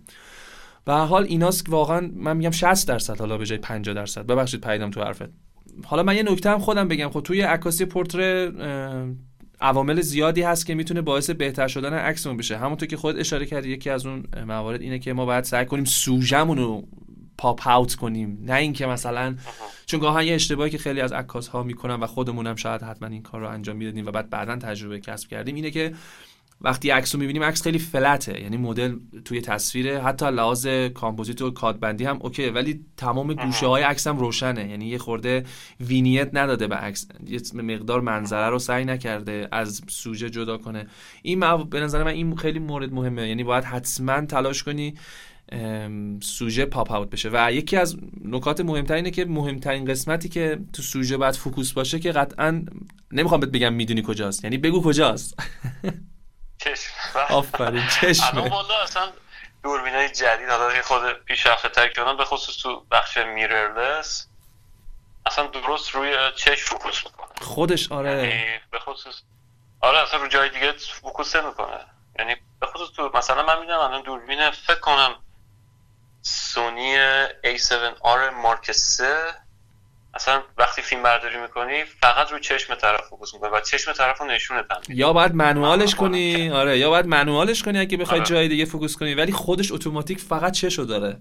[0.87, 4.27] و حال ایناست واقعا من میگم 60 درصد حالا به جای 50 درصد.
[4.27, 5.31] ببخشید پیدم تو حرفت.
[5.85, 7.09] حالا من یه نکته هم خودم بگم.
[7.09, 8.53] خب توی عکاسی پورتره
[9.61, 12.57] عوامل زیادی هست که می‌تونه باعث بهتر شدن عکسمون بشه.
[12.57, 15.85] همونطور که خود اشاره کردی یکی از اون موارد اینه که ما باید سعی کنیم
[15.85, 16.89] سوژمون رو
[17.39, 18.39] پاپ اوت کنیم.
[18.43, 19.37] نه اینکه مثلا
[19.87, 23.23] چون گاهن یه اشتباهی که خیلی از عکاس ها می‌کنن و خودمونم شاید حتما این
[23.23, 25.93] کار رو انجام می‌دادیم و بعد بعدا تجربه کسب کردیم اینه که
[26.61, 28.41] وقتی عکس رو می‌بینیم عکس خیلی فلته.
[28.41, 33.83] یعنی مدل توی تصویر حتی لحاظ کامپوزیت و کادربندی هم okay ولی تمام گوشه های
[33.83, 34.71] عکس هم روشنه.
[34.71, 35.45] یعنی یه خورده
[35.81, 37.09] vignette نداده به عکس.
[37.27, 40.87] یه مقدار منظره رو سعی نکرده از سوژه جدا کنه.
[41.23, 43.29] این به نظر من این خیلی مورد مهمه.
[43.29, 44.95] یعنی باید حتما تلاش کنی
[46.23, 47.31] سوژه pop out بشه.
[47.33, 51.99] و یکی از نکات مهمتر اینه که مهمترین قسمتی که تو سوژه باید فوکوس باشه
[51.99, 52.65] که قطعا
[53.13, 54.45] نمی‌خوام بهت بگم می‌دونی کجاست.
[54.45, 55.35] یعنی بگو کجاست.
[56.59, 56.93] چشم
[57.31, 59.03] آفرین چشم الان والا اصلا
[59.63, 64.27] دوربینای جدید حالا خود پیشرفته تر کردن به خصوص تو بخش mirrorless
[65.27, 67.27] اصلا درست روی چشم فوکوس می‌کنه.
[67.41, 68.11] خودش آره.
[68.11, 69.15] یعنی به خصوص
[69.81, 71.79] آره اصلا رو جای دیگه فوکوس نمی‌کنه.
[72.19, 75.15] یعنی به خصوص تو مثلا من می‌دونم الان دوربین فکر کنم
[76.29, 76.97] سونی
[77.45, 79.05] A7R Mark 3
[80.15, 84.27] اصلا وقتی فیلم برداری می‌کنی فقط رو چشم طرف فوکوس می‌کنه و چشم طرف رو
[84.27, 86.51] نشونه یا باید manual ش کنی.
[86.51, 88.29] آره یا باید manual ش کنی اگه بخوای آره.
[88.29, 89.15] جای دیگه فوکوس کنی.
[89.15, 91.17] ولی خودش اتوماتیک فقط چشو داره.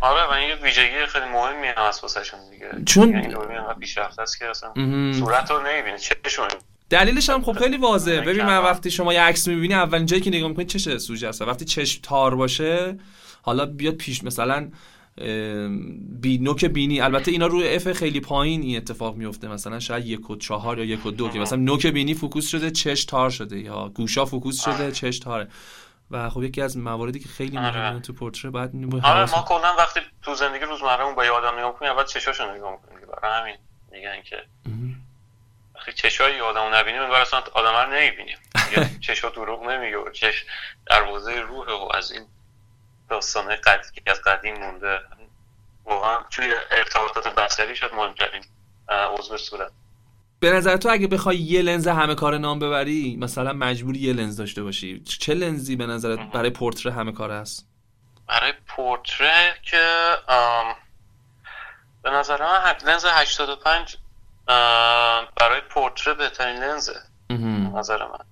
[0.00, 2.70] آره و این یه ویژگی خیلی مهمی هم هست واسه دیگه.
[2.86, 4.72] چون یعنی اینقدر پیشرفته است که اصلا
[5.12, 6.48] صورت رو نمی‌بینی چشم
[6.90, 8.20] دلیلش هم خب خیلی واضحه.
[8.20, 11.42] ببین من وقتی شما یه عکس می‌بینی اولین جایی که نگاه می‌کنی چشه سوژه است.
[11.42, 12.98] وقتی چشم تار باشه
[13.42, 14.70] حالا بیاد پیش مثلا
[16.20, 17.00] بی نوک بینی.
[17.00, 19.48] البته اینا روی f خیلی پایین این اتفاق میفته.
[19.48, 22.70] مثلا شاید یک و چهار یا یک و دو که مثلا نوک بینی فوکوس شده
[22.70, 23.58] چش تار شده.
[23.58, 25.48] یا گوشا فوکوس شده چش تاره.
[26.10, 27.78] و خب یکی از مواردی که خیلی آره.
[27.78, 28.70] مهمه تو پورتره بعد
[29.02, 32.72] آره ما کلا وقتی تو زندگی روزمرهمون با یه آدم نگاه می‌کنیم اول چشاشو نگاه
[32.72, 33.56] می‌کنیم برای همین
[33.92, 34.36] میگن که
[35.74, 38.36] وقتی چشای آدمو نبینیم انگار اصلا آدم رو نمی‌بینیم.
[39.06, 40.44] چشا دروغ نمیگه چش
[40.86, 42.22] دروازه روح و از این
[43.10, 44.98] داستانه قدیم که از قدیم مونده.
[45.84, 48.44] واقعا توی ارتباطات بصری شد مهمترین
[48.88, 49.72] عضو صورت.
[50.40, 54.36] به نظر تو اگه بخوای یه لنز همه کار نام ببری مثلا مجبوری یه لنز
[54.36, 55.00] داشته باشی.
[55.00, 57.68] چه لنزی به نظرت برای پورتره همه کار هست؟
[58.28, 60.14] برای پورتره که
[62.02, 63.96] به نظر من لنز 85
[65.36, 67.02] برای پورتره بهترین لنزه.
[67.74, 68.24] نظر من.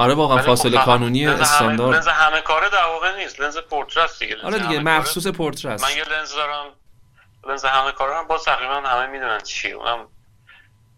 [0.00, 1.94] آره واقعا فاصله خب قانونی استاندارد.
[1.96, 3.40] لنز همه کاره در واقع نیست.
[3.40, 6.66] لنز پورتره است دیگه آره دیگه مخصوص پورتره است من یه لنز دارم
[7.48, 10.06] لنز همه کاره هم با تقریبا همه می‌دونن چیه اونم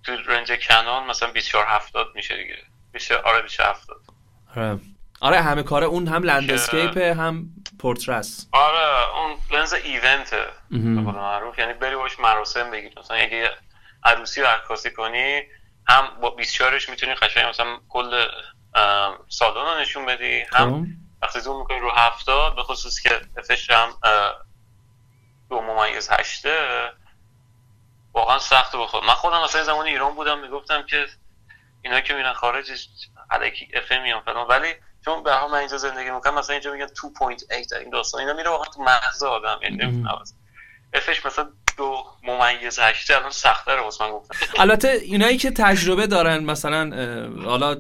[0.05, 2.57] تو رنج کنون مثلا 24 70 میشه دیگه.
[2.95, 3.97] میشه آره 24 70
[4.57, 4.79] آره.
[5.21, 7.45] آره همه کاره اون هم landscape هم
[7.81, 10.31] پورتره‌س آره اون لنز event
[10.71, 11.59] به معروف.
[11.59, 12.93] یعنی بری باش مراسم بگیر.
[12.99, 13.51] مثلا اگه
[14.05, 15.43] عروسی رو عکاسی کنی
[15.89, 18.27] هم با 24 ش می‌تونی قشنگ مثلا کل
[19.29, 20.45] سالن رو نشون بدی.
[20.53, 20.87] هم خب.
[21.23, 23.89] وقتی زوم می‌کنی رو هفتاد به خصوص که F ش هم
[25.51, 26.91] دو ممیز هشته.
[28.15, 31.07] واقعا سخت بخور من خودم مثلا زمان ایران بودم می‌گفتم که
[31.83, 32.71] اینا که میرن خارج
[33.31, 34.47] علکی اف میان فلان.
[34.49, 38.51] ولی چون به من اینجا زندگی می‌کنم مثلا اینجا میگن 2.8 این داستان اینا میره
[38.51, 40.05] واقعا تو مغز آدم یعنی
[40.95, 44.37] افش مثلا دو ممیز هشته الان سخت‌تره واسه من گفتم.
[44.59, 46.91] البته اینایی که تجربه دارن مثلا
[47.45, 47.77] حالا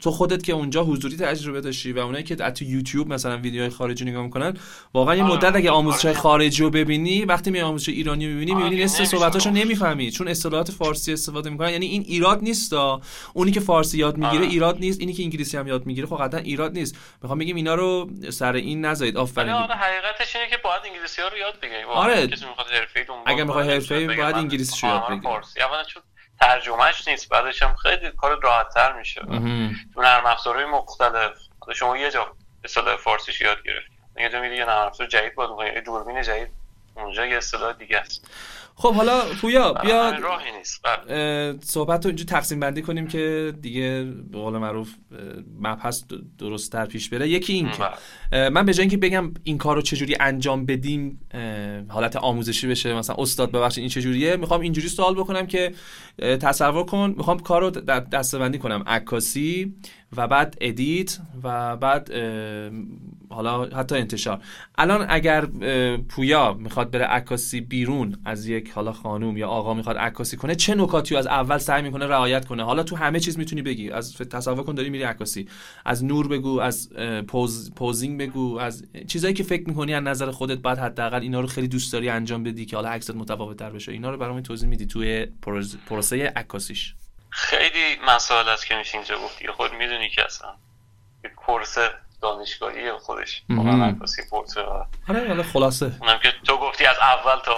[0.00, 4.04] تو خودت که اونجا حضوری تجربه داشتی و اونایی که تو یوتیوب مثلا ویدیوهای خارجی
[4.04, 4.56] نگاه می‌کنن
[4.94, 5.32] واقعا یه آره.
[5.32, 6.14] مدت اگه آموزش آره.
[6.14, 10.70] خارجی رو ببینی وقتی می آموزش ایرانی رو می‌بینی می‌بینی نصف صحبتاشو نمی‌فهمی چون اصطلاحات
[10.70, 11.70] فارسی استفاده می‌کنن.
[11.70, 12.72] یعنی این ایراد نیست
[13.32, 14.50] اونی که فارسی یاد می‌گیره آره.
[14.50, 16.96] ایراد نیست اینی که انگلیسی هم یاد می‌گیره خب قطعا ایراد نیست.
[17.22, 19.16] می‌خوام بگیم اینا رو سر این نذارید.
[19.16, 19.50] آفرین.
[19.50, 21.82] آره حقیقتش اینه که باید انگلیسی ها رو یاد بگیری.
[21.82, 22.28] آره.
[23.26, 25.28] اگه می‌خوای حرفه‌ای باید انگلیسی رو یاد بگیری.
[26.40, 29.20] ترجمهش نیست بعدش هم خیلی کار راحت تر میشه
[29.94, 31.32] تو نرم افزارهای مختلف.
[31.74, 35.74] شما یه جا اصطلاح فارسیش یاد گرفت یه جا میری یه نرم افزار جدید باید
[35.74, 36.48] یه دوربین جدید
[36.94, 38.26] اونجا یه اصطلاح دیگه است.
[38.80, 41.54] خب حالا پویا بیا راهی نیست بله.
[41.62, 44.94] صحبت رو اینجا تقسیم بندی کنیم که دیگه به قول معروف
[45.60, 46.04] مبحث
[46.38, 47.82] درست در پیش بره یکی این که
[48.30, 48.48] بله.
[48.48, 51.20] من به جای اینکه بگم این کار رو چجوری انجام بدیم
[51.88, 55.72] حالت آموزشی بشه مثلا استاد ببخشید این چجوریه می‌خوام اینجوری سوال بکنم که
[56.18, 59.74] تصور کن می‌خوام کار رو دستبندی کنم عکاسی
[60.16, 62.10] و بعد ادیت و بعد
[63.30, 64.40] حالا حتی انتشار.
[64.78, 65.46] الان اگر
[66.08, 70.74] پویا می‌خواد بره عکاسی بیرون از یک حالا خانوم یا آقا می‌خواد عکاسی کنه چه
[70.74, 73.90] نکاتی از اول سعی می‌کنه رعایت کنه؟ حالا تو همه چیز می‌تونی بگی.
[73.90, 75.48] از تصور کن داری میری عکاسی.
[75.84, 76.92] از نور بگو از
[77.28, 81.46] پوز، پوزینگ بگو از چیزایی که فکر می‌کنی از نظر خودت بعد حداقل اینا رو
[81.46, 83.92] خیلی دوست داری انجام بدی که حالا عکست متفاوت بشه.
[83.92, 85.26] اینا رو برام توضیح میدی توی
[85.86, 86.94] پروسه عکاسیش.
[87.30, 89.48] خیلی مسائل هست که میشه اینجا گفتی.
[89.48, 90.56] خود می‌دونی که اصلا
[91.36, 91.78] course
[92.22, 93.42] دانشگاهی خودش.
[93.48, 95.92] واقعا عکاسی پورتره آره حالا خلاصه.
[96.00, 97.56] اونم که تو گفتی از اول تا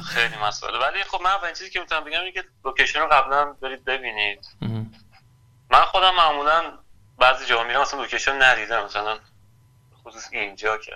[0.00, 3.44] خیلی مسئله ولی خب من اولین چیزی که می‌تونم بگم اینه که لوکیشن رو قبلا
[3.44, 4.46] برید ببینید.
[5.70, 6.62] من خودم معمولا
[7.18, 8.84] بعضی جاها میرم مثلا لوکیشن ندیدم.
[8.84, 9.18] مثلا
[10.04, 10.92] خصوص اینجا که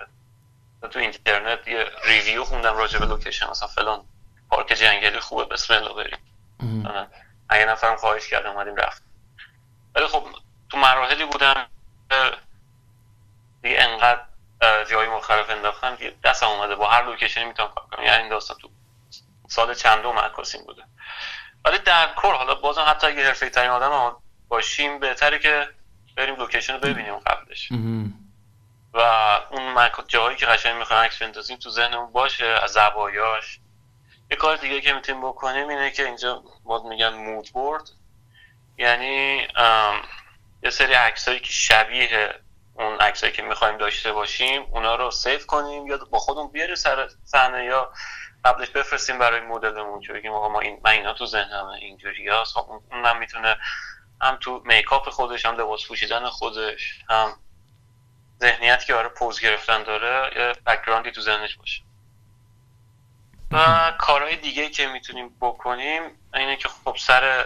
[0.91, 3.49] تو اینترنت یه review خوندم راجع به لوکیشن.
[3.49, 4.05] مثلا فلان
[4.49, 6.19] پارک جنگلی خوبه بسم الله بریم.
[7.49, 9.03] اگه نفرم خواهش کردم اومدیم رفت
[9.95, 10.23] ولی خب
[10.69, 11.67] تو مراحلی بودم
[13.61, 14.23] دیگه انقدر
[14.89, 16.75] جای مختلف انداختم دستم اومده.
[16.75, 18.05] با هر لوکیشنی می‌تونم کار کنم.
[18.05, 18.69] یعنی این داستان تو
[19.47, 20.83] سال چندم عکاسیم بوده.
[21.65, 24.15] ولی در کل حالا بازم حتی اگه حرفه ترین آدم
[24.47, 25.69] باشیم بهتره که
[26.15, 27.71] بریم لوکیشن رو ببینیم قبلش.
[28.93, 28.99] و
[29.51, 33.59] اون جایی که قشنگ می‌خوایم عکس بندازیم تو ذهنمون باشه از زوایاش
[34.31, 37.89] یه کار دیگه که می‌تونیم بکنیم اینه که اینجا ما میگن mood board
[38.77, 39.47] یعنی
[40.63, 42.35] یه سری عکسایی که شبیه
[42.73, 47.09] اون عکسایی که می‌خوایم داشته باشیم اونا رو save کنیم یا با خودمون بیاریم سر
[47.23, 47.91] صحنه یا
[48.45, 52.53] قبلش بفرستیم برای مدلمون که بگیم ما این من اینا تو ذهنمه اینجوری هست.
[52.53, 53.57] خب اونم می‌تونه
[54.21, 57.35] هم تو makeup خودش هم لباس پوشیدن خودش هم
[58.41, 61.86] ذهنیت که آره پوز گرفتن داره یه background ی تو ذهنش باشه.
[63.51, 66.01] و کارهای دیگه که می‌تونیم بکنیم
[66.33, 67.45] اینه که خب سر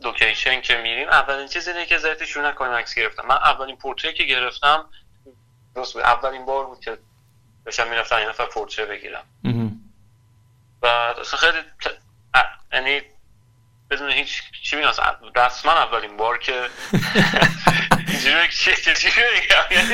[0.00, 4.14] لوکیشن که میریم اولین چیز اینه که ذاتی شروع نکنیم عکس گرفتم من اولین پورتری
[4.14, 4.84] که گرفتم
[5.74, 6.02] درست بود.
[6.02, 6.98] اولین بار بود که
[7.64, 9.24] داشتم می‌رفتم این نفر پورتری بگیرم.
[10.82, 11.58] و اصلا خیلی
[12.72, 13.02] یعنی
[13.90, 14.90] بدون هیچ چی میگم؟
[15.36, 16.68] رسما اولین بار که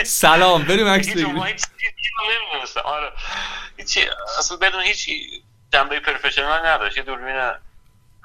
[0.04, 1.38] سلام بریم عکس بگیریم
[2.84, 3.12] آره
[3.76, 4.00] هیچی
[4.38, 5.10] اصلا بدون هیچ
[5.72, 7.52] جنبه پروفشنال نداشت یه دوربین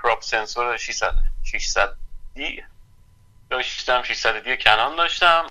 [0.04, 1.96] کراپ سنسور 600 600
[2.36, 2.64] دی
[3.50, 5.46] داشتم 600 دی کنان داشتم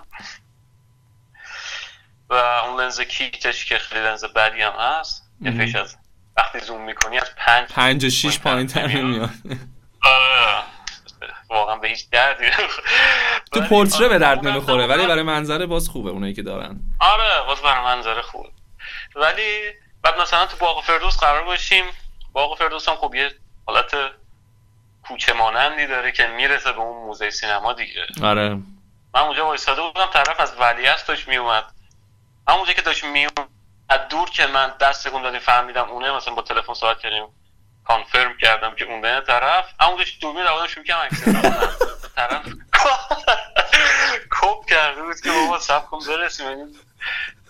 [2.29, 5.97] و اون لنز کیتش که خیلی لنز بدی هم هست یه از
[6.37, 9.31] وقتی زوم می‌کنی از پنج پنج و شیش پایین تر نمیاد
[10.03, 10.63] آره.
[11.49, 12.51] واقعا به هیچ دردی
[13.53, 16.81] تو پورتره به درد نمی‌خوره ولی برای منظره باز خوبه اونایی که دارن.
[17.01, 18.49] آره باز برای منظره خوبه.
[19.15, 21.85] ولی بعد مثلا تو باغ فردوس قرار باشیم.
[22.33, 23.35] باغ فردوس هم خب یه
[23.67, 23.95] حالت
[25.09, 28.07] کوچه مانندی داره که می‌رسه به اون موزه سینما دیگه.
[28.23, 28.59] آره.
[29.15, 31.65] من اونجا وایساده بودم طرف از ولیعصر داشت میومد
[32.49, 33.49] همونجا که داشت میومد
[33.89, 37.27] از دور که من دست تکون دادیم فهمیدم اونه مثلا با تلفن صحبت کردیم.
[37.85, 39.65] کانفرم کردم که اونه طرف.
[39.81, 41.09] همونجا دوربین رو شروع کردم
[42.17, 42.47] طرف
[44.41, 46.75] کپ کرده بود که بابا سب کن برسیم.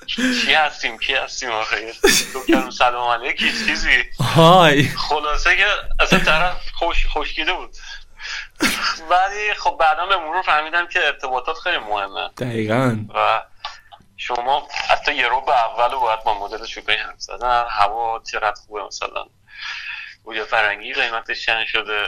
[0.06, 1.92] کی هستیم؟ کی هستیم آخه؟
[2.32, 4.04] تو سلام علیکی چیزی؟
[4.36, 4.88] های.
[4.88, 5.66] خلاصه که
[6.00, 7.76] اصلا طرف خوش خوشگیده بود.
[9.10, 12.28] ولی خب بعدا به مرور فهمیدم که ارتباطات خیلی مهمه.
[12.38, 12.96] دقیقا.
[13.14, 13.42] و
[14.16, 17.64] شما حتی یه رو به اول باید با مدل شوکایی هم زدن.
[17.70, 19.24] هوا چقدر خوبه مثلا.
[20.24, 22.06] گوجه فرنگی قیمتش چند شده؟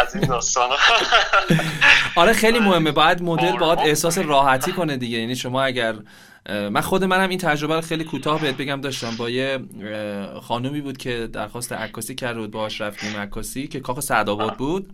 [0.00, 0.70] از این داستان.
[2.16, 2.92] آره خیلی مهمه.
[2.92, 5.18] باید مدل باید احساس راحتی کنه دیگه.
[5.18, 5.94] یعنی شما اگر
[6.48, 9.16] من خود منم این تجربه رو خیلی کوتاه بهت بگم داشتم.
[9.16, 9.58] با یه
[10.42, 14.90] خانومی بود که درخواست عکاسی کرده بود باهاش رفتیم عکاسی که کاخ سعدآباد بود.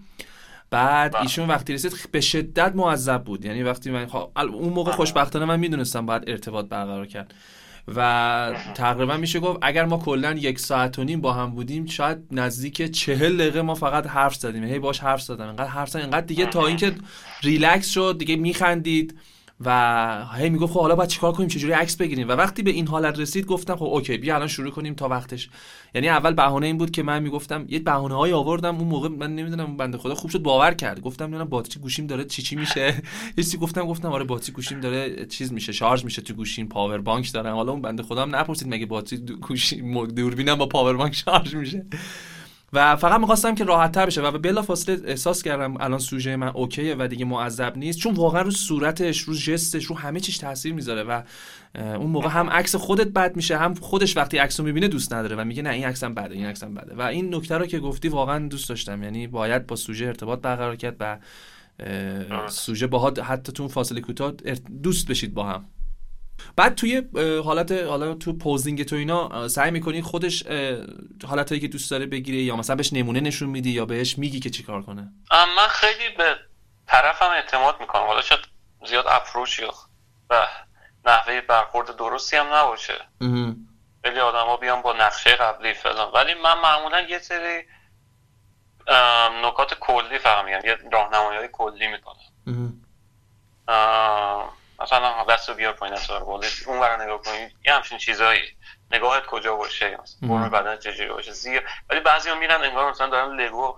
[0.71, 3.45] بعد ایشون وقتی رسید به شدت معذب بود.
[3.45, 7.35] یعنی وقتی من اون موقع خوشبختانه من می‌دونستم باید ارتباط برقرار کرد.
[7.97, 12.19] و تقریبا میشه گفت اگر ما کلا یک ساعت و نیم با هم بودیم شاید
[12.31, 14.65] نزدیک چهل دقیقه ما فقط حرف زدیم.
[14.65, 15.49] هی باش حرف زدم.
[15.49, 16.03] انقدر حرف زدم.
[16.03, 16.95] انقدر دیگه تا اینکه
[17.43, 19.19] ریلکس شد دیگه میخندید.
[19.61, 22.87] و هی می‌گفت خب حالا باید چیکار کنیم چجوری عکس بگیریم؟ و وقتی به این
[22.87, 25.49] حالت رسید گفتم خب okay بیا الان شروع کنیم تا وقتش.
[25.95, 29.35] یعنی اول بهانه این بود که من می‌گفتم یه بهانه های آوردم اون موقع من
[29.35, 31.01] نمی‌دونم بنده خدا خوب شد باور کرد.
[31.01, 32.95] گفتم نمی‌دونم باتری گوشیم داره چی چی میشه؟
[33.37, 37.33] یه گفتم گفتم آره باتری گوشیم داره چیز میشه شارژ میشه تو گوشیم power bank
[37.33, 41.55] دارم حالا اون بنده خدا هم نپرسید مگه باتری گوشیم دوربینم با power bank شارژ
[41.55, 41.87] میشه؟
[42.73, 46.49] و فقط می‌خواستم که راحت تر بشه و بلا فاصله احساس کردم الان سوژه من
[46.49, 47.99] اوکیه و دیگه معذب نیست.
[47.99, 51.23] چون واقعا رو صورتش رو جستش رو همه چیش تاثیر می‌ذاره و
[51.75, 55.37] اون موقع هم عکس خودت بد میشه هم خودش وقتی عکس رو می‌بینه دوست نداره
[55.37, 56.95] و میگه نه این عکسم بده این عکسم بده.
[56.95, 59.03] و این نکته رو که گفتی واقعا دوست داشتم.
[59.03, 61.19] یعنی باید با سوژه ارتباط برقرار کرد و
[62.49, 64.33] سوژه باهات حتی تو فاصله کوتاه
[64.83, 65.65] دوست بشید با هم.
[66.57, 67.03] بعد توی
[67.45, 70.47] حالت حالا تو پوزینگ تو اینا سعی می‌کنی خودش
[71.27, 74.51] حالتایی که دوست داره بگیره یا مثلا بهش نمونه نشون میدی یا بهش میگی که
[74.51, 75.13] چیکار کنه.
[75.33, 76.37] من خیلی به
[76.87, 78.07] طرفم اعتماد می‌کنم.
[78.07, 78.41] حالا شاید
[78.87, 79.75] زیاد اپروچ یا
[80.31, 80.47] و
[81.07, 82.95] نحوه برخورد درستی هم نباشه.
[84.05, 87.63] خیلی آدما بیان با نقشه قبلی فلان ولی من معمولا یه سری
[89.45, 92.17] نکات کلی فقط میگم یه راهنمایی کلی می‌کنم.
[94.81, 96.47] مثلا دست رو بیار پایین دست رو بالا.
[96.67, 98.43] اون برای نگاه کنید یه همچین چیزایی.
[98.91, 101.63] نگاهت کجا باشه؟ مثلا بدن چجوری باشه؟ زیر.
[101.91, 103.77] ولی بعضی میرن انگار مثلا دارن لگو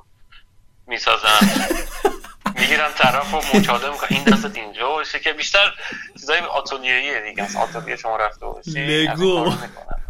[0.86, 1.38] می‌سازن.
[2.60, 4.08] می‌گیرن طرف رو مچاله می‌کنن.
[4.10, 5.74] این دست اینجا باشه که بیشتر
[6.20, 7.42] چیزای آتولیه‌ایه دیگه.
[7.42, 9.44] مثلا آتولیه شما رفته باشی لگو.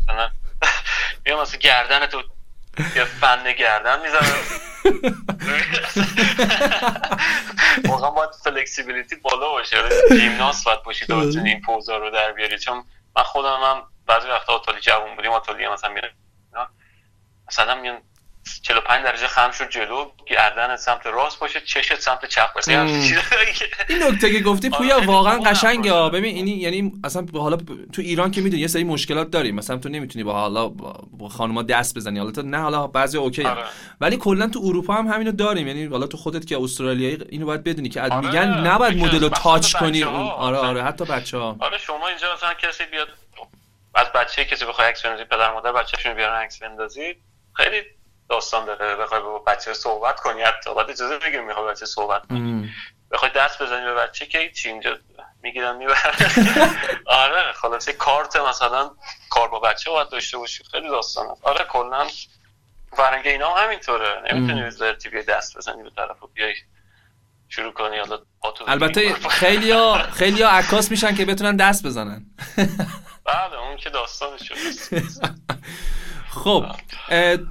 [0.02, 0.30] مثلا
[1.26, 2.22] یا مثلا گردن تو
[2.78, 4.34] یه فن گردن می‌زنه
[7.84, 9.76] واقعا باید فلکسیبیلیتی بالا باشه.
[10.10, 12.58] جیمناست باید باشی تا بتونی این پوزا رو در بیاری.
[12.58, 12.84] چون
[13.16, 16.12] من خودم هم بعضی وقتا آتالی جوون بودیم آتالی مثلا میره
[17.48, 18.02] مثلا میان
[18.62, 22.80] 45 درجه خم شد جلو گردن سمت راست باشه چشت سمت چپ باشه.
[23.88, 25.92] این نکته که گفتی پویا آره، واقعا قشنگه.
[25.92, 27.56] ببین اینی یعنی اصلا حالا
[27.92, 29.54] تو ایران که می‌دونی یه سری مشکلات داریم.
[29.54, 32.18] مثلا تو نمی‌تونی با حالا با خانوما دست بزنی.
[32.18, 33.42] حالا تو نه حالا بعضی اوکی.
[33.42, 33.50] هم.
[33.50, 33.64] آره.
[34.00, 35.66] ولی کلا تو اروپا هم همینو داریم.
[35.66, 38.20] یعنی حالا تو خودت که استرالیایی اینو باید بدونی که آره.
[38.20, 40.04] میگن نباید مدل رو تاچ کنی.
[40.04, 41.56] آره آره حتی بچه‌ها.
[41.60, 43.08] آره شما اینجا مثلا کسی بیاد
[43.94, 47.16] از بچه کسی بخواد عکس بندازی پدر مادر بچه‌شون بیارن عکس بندازی
[47.52, 47.82] خیلی
[48.30, 52.70] داستان داره بخوای با بچه صحبت کنی حتی بعد اجازه بگیری می‌خوای بچه صحبت کنی.
[53.10, 54.98] بخوای دست بزنی به بچه که چی اینجا
[55.42, 56.14] می‌گیرن می‌برن.
[57.06, 58.90] آره خلاصه کارت مثلا
[59.30, 61.30] کار با بچه باید داشته باشی خیلی داستان.
[61.30, 62.06] هست آره کلا
[62.96, 64.22] فرنگ اینا هم همینطوره.
[64.32, 66.54] نمی‌تونی به بیای دست بزنی به طرف و بیای
[67.48, 68.18] شروع کنی حالا
[68.66, 72.26] البته خیلی ها خیلی ها عکاس میشن که بتونن دست بزنن.
[73.24, 74.52] بله اون که داستانش
[76.30, 76.64] خب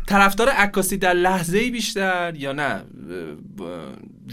[0.07, 2.85] طرفدار عکاسی در لحظه بیشتر یا نه؟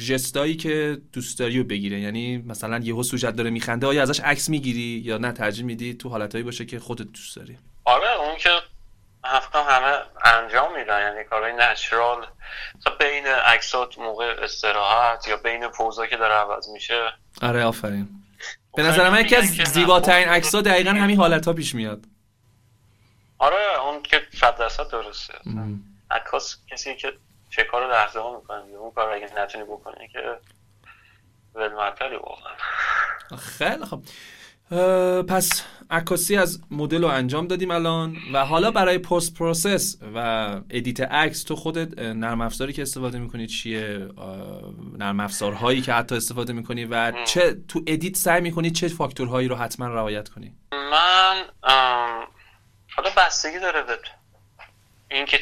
[0.09, 2.01] جستایی که دوست داری رو بگیره.
[2.01, 6.09] یعنی مثلا یهو سوژت داره میخنده آیا ازش عکس می‌گیری یا نه؟ ترجیح میدی تو
[6.09, 8.51] حالتایی باشه که خودت دوست داری؟ آره اون که
[9.25, 11.01] هفته همه انجام میدن.
[11.01, 12.27] یعنی کارهای نچرال.
[13.01, 17.13] بین عکسات موقع استراحت یا بین پوزا که داره عوض میشه.
[17.43, 18.09] آره آفرین.
[18.77, 22.05] به نظر من یکی از زیباترین عکس ها دقیقا همین حالت ها پیش میاد.
[23.39, 25.35] آره اون که صد درصد درسته.
[26.11, 27.13] عکاس کسی که
[27.51, 30.21] شکار لحظه ها می‌کنه اون کار اگه نتونی بکنه که
[31.55, 32.53] ول معطلی واقعا.
[33.39, 34.03] خیلی خب.
[35.23, 40.19] پس عکاسی از مدل رو انجام دادیم الان و حالا برای post process و
[40.71, 44.09] edit عکس تو خودت نرم افزاری که استفاده می‌کنی چیه؟
[44.99, 49.57] نرم افزارهایی که حتی استفاده می‌کنی و چه تو edit سعی می‌کنی چه فاکتورهایی رو
[49.57, 51.45] حتما رعایت کنی؟ من
[52.97, 53.99] حالا بستگی داره به
[55.11, 55.39] اینکه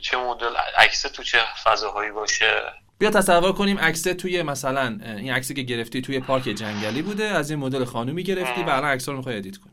[0.00, 2.62] چه مدل عکس تو چه فضاهایی باشه.
[2.98, 7.50] بیا تصور کنیم عکس توی مثلا این عکسی که گرفتی توی پارک جنگلی بوده از
[7.50, 9.72] این مدل خانومی گرفتی و الان عکس رو می‌خوای edit کنی.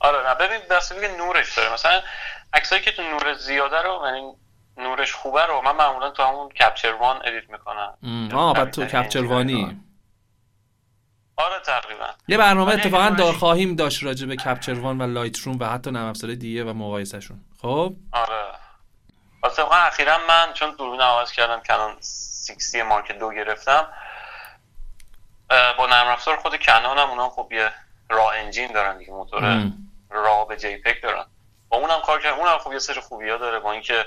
[0.00, 1.72] آره نه ببین بستگی نورش داره.
[1.72, 2.02] مثلا
[2.52, 4.32] عکسایی که تو نور زیاده رو یعنی
[4.76, 7.94] نورش خوبه رو من معمولا تو همون Capture One edit می‌کنم.
[8.34, 9.80] آه بعد تو Capture One ی
[11.36, 12.08] آره تقریبا.
[12.28, 16.06] یه برنامه اتفاقا دار خواهیم داشت راجع به Capture One و Lightroom و حتی نرم
[16.06, 17.40] افزار دیگه و مقایسهشون.
[17.62, 18.52] خب؟ آره.
[19.56, 21.96] اتفاقا اخیرا من چون دوربین عوض کردم کنون
[22.58, 23.86] 60 مارک دو گرفتم
[25.78, 27.72] با نرم افزار خود کنان هم اونا خب یه
[28.10, 29.70] raw engine دارن دیگه موتور
[30.10, 31.24] raw به JPEG دارن.
[31.68, 32.38] با اونم کار کردم.
[32.38, 34.04] اونم خب یه سری خوبی ها داره با اینکه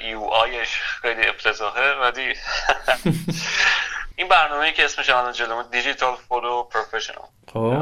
[0.00, 2.34] UI ش خیلی افتضاحه ولی
[4.16, 7.26] این برنامه که اسمش الان جلومه Digital Photo Professional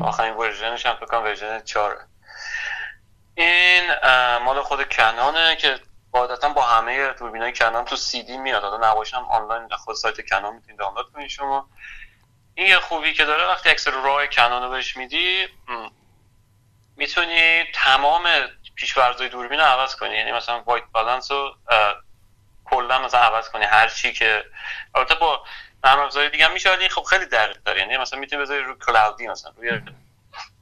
[0.03, 1.99] آخرین version ش هم فکر version 4
[3.35, 3.95] این
[4.45, 5.81] مال خود کنانه که
[6.13, 8.63] قاعدتا با همه های کنان تو سی دی میاد.
[8.63, 11.69] حالا نباشم آنلاین خود سایت کنان می‌تونید دانلود کنید شما.
[12.55, 15.47] این یه خوبی که داره وقتی عکس raw کنان رو بهش میدی
[16.97, 18.23] می‌تونی تمام
[18.75, 20.15] پیش‌فرض‌های دوربین رو عوض کنی.
[20.15, 21.55] یعنی مثلا white balance رو
[22.65, 24.45] کلا مثلا عوض کنی هر چی که.
[24.95, 25.45] البته با
[25.85, 27.81] نرم افزاری دیگه میشه این خب خیلی دقیق داره.
[27.81, 29.81] یعنی مثلا می‌تونی بذاری رو cloudy مثلا روی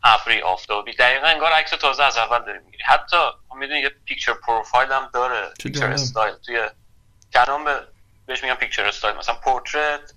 [0.04, 0.94] ابری آفتابی.
[0.94, 2.82] دقیقا انگار عکس تازه از اول داری می‌گیری.
[2.82, 6.68] حتی می‌دونی یه picture profile هم داره picture style توی
[7.64, 7.86] به
[8.26, 10.12] بهش میگن picture style مثلا portrait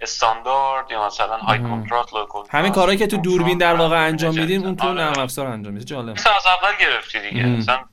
[0.00, 4.62] standard یا مثلا های contrast low همین کارهایی که تو دوربین در واقع انجام میدیم
[4.62, 4.94] اون تو آره.
[4.94, 5.84] نرم افزار انجام میده.
[5.84, 6.10] جالب.
[6.10, 7.46] مثلا از اول گرفتی دیگه.
[7.46, 7.84] مثلا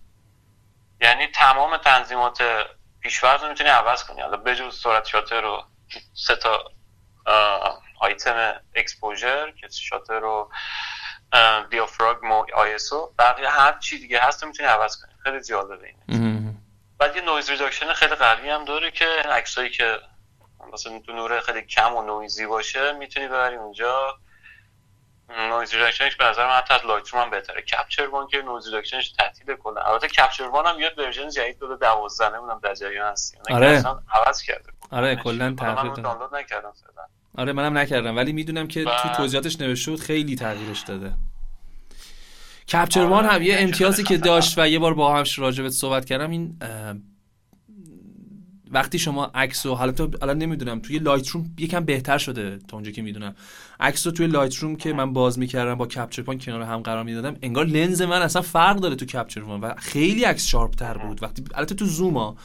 [1.02, 2.44] یعنی تمام تنظیمات
[3.00, 4.22] پیش‌فرض رو می‌تونی عوض کنی.
[4.22, 5.64] حالا بجز سرعت شاتر رو
[6.14, 6.72] سه تا
[8.00, 10.52] آیتم exposure که شاتر رو
[11.70, 15.12] دیافراگم و ISO بقیه هر چی دیگه هست می‌تونی عوض کنی.
[15.24, 16.54] خیلی جالبه اینه
[17.00, 20.00] بعد یه noise reduction خیلی قوی هم داره که عکسایی که
[20.74, 24.18] مثلا تو نور خیلی کم و نویزی باشه می‌تونی ببری اونجا.
[25.30, 27.62] noise reduction ش به نظر من حتی از Lightroom هم بهتره.
[27.62, 31.60] Capture One که noise reduction ش تعطیل کلا البته Capture One هم یاد version جدید
[31.60, 33.84] داده 12 نمی‌دونم در جریان هستی آره.
[34.12, 34.70] عوض کرده.
[34.92, 36.74] آره کلا تغییر دانلود نکردم
[37.38, 41.14] آره منم نکردم ولی می‌دونم که تو توضیحاتش نوشته بود خیلی تغییرش داده.
[42.74, 46.60] Capture One هم یه امتیازی که داشت و یه بار باهاش راجبش صحبت کردم این
[48.72, 52.92] وقتی شما عکس و حالا تو الان نمی‌دونم توی Lightroom یکم بهتر شده تا اونجا
[52.92, 53.36] که می‌دونم.
[53.80, 57.36] عکس رو توی Lightroom که من باز می‌کردم با Capture One کنار هم قرار می‌دادم
[57.42, 61.44] انگار لنز من اصلا فرق داره تو Capture و خیلی عکس sharp تر بود وقتی
[61.56, 62.38] البته تو زوم ها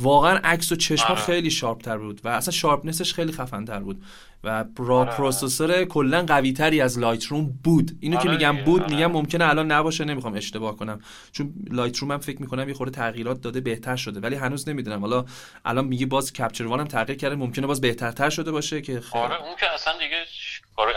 [0.00, 1.20] واقعا عکس و چشم آره.
[1.20, 4.02] خیلی sharp تر بود و اصلا sharpness ش خیلی خفن تر بود
[4.44, 5.10] و را آره.
[5.10, 7.90] processor کلا قوی تری از Lightroom بود.
[8.00, 11.00] اینو که آره میگم بود میگم ممکنه الان نباشه نمی‌خوام اشتباه کنم.
[11.32, 14.20] چون Lightroom هم فکر می‌کنم یه خورده تغییرات داده بهتر شده.
[14.20, 15.00] ولی هنوز نمی‌دونم.
[15.00, 15.24] حالا
[15.64, 17.36] الان میگی باز Capture One هم تغییر کرده.
[17.36, 19.24] ممکنه باز بهترتر شده باشه که خیلی.
[19.24, 20.16] آره اون که اصلا دیگه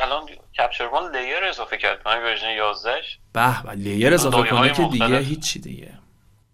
[0.04, 0.22] الان
[0.58, 2.02] Capture One layer اضافه کرد.
[2.06, 3.02] من ورژن 11
[3.34, 6.00] به layer اضافه کنه که دیگه هیچی دیگه.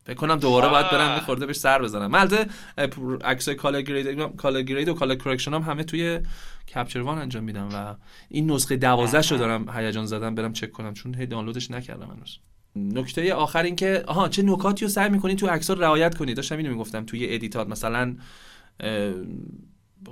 [0.03, 2.11] فکر کنم دوباره باید برم خورده بهش سر بزنم.
[2.11, 2.45] من البته
[3.23, 6.19] عکسای color grade color grade و color correction هم همه توی
[6.75, 7.95] Capture One انجام میدم و
[8.29, 12.37] این نسخه 12 شو دارم هیجان زدم برم چک کنم چون هی دانلودش نکردم هنوز.
[12.75, 16.57] نکته آخر این که آها چه نکاتی رو سعی می‌کنید تو عکس‌ها رعایت کنید داشتم
[16.57, 18.15] اینو می‌گفتم توی edit ات مثلا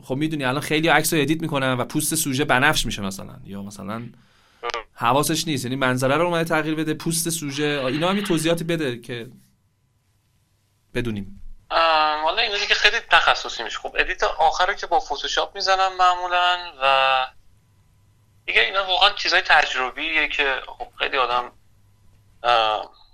[0.02, 3.36] خب می‌دونی الان خیلی عکس رو edit می‌کنن و پوست سوژه بنفش میشه مثلا.
[3.46, 4.04] یا مثلا
[4.94, 5.66] حواسش نیست.
[5.66, 9.28] یعنی منظره رو اومده تغییر بده پوست سوژه اینا هم توضیحاتی بده که
[10.94, 11.42] بدونیم.
[12.24, 16.58] والا اینا دیگه خیلی تخصصی میشه خب edit آخر رو که با فتوشاپ می‌زنم معمولا
[16.82, 17.26] و
[18.46, 21.52] دیگه اینا واقعا چیزای تجربیه که خب خیلی آدم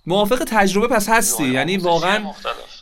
[0.05, 2.33] موافق تجربه پس هستی؟ یعنی واقعا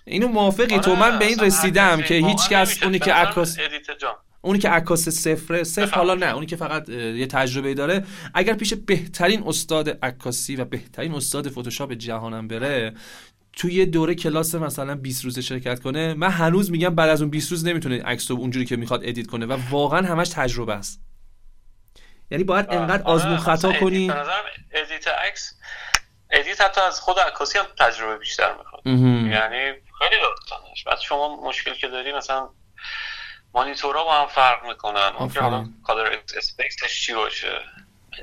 [0.05, 3.57] اینو موافقی؟ تو من به این رسیدم که هیچ کس اونی که عکاس
[4.41, 8.05] اونی که عکاس صفره صفر حالا نه اونی که فقط یه تجربه داره.
[8.33, 12.93] اگر پیش بهترین استاد عکاسی و بهترین استاد فتوشاپ جهانم بره
[13.53, 17.31] توی یه دوره کلاس مثلا 20 روزه شرکت کنه من هنوز میگم بعد از اون
[17.31, 21.01] 20 روز نمی‌تونه عکس رو اونجوری که می‌خواد edit کنه و واقعا همش تجربه است.
[22.31, 24.11] یعنی باید انقدر آزمون خطا کنی.
[24.71, 25.53] edit عکس
[26.29, 28.81] edit حتی از خود عکاسی هم تجربه بیشتر می‌خواد.
[28.85, 30.83] یعنی خیلی داستانش.
[30.85, 32.49] بعد شما مشکل که داری مثلا
[33.53, 35.11] مانیتورها با هم فرق می‌کنن.
[35.19, 37.59] اون که حالا color space ش چی باشه؟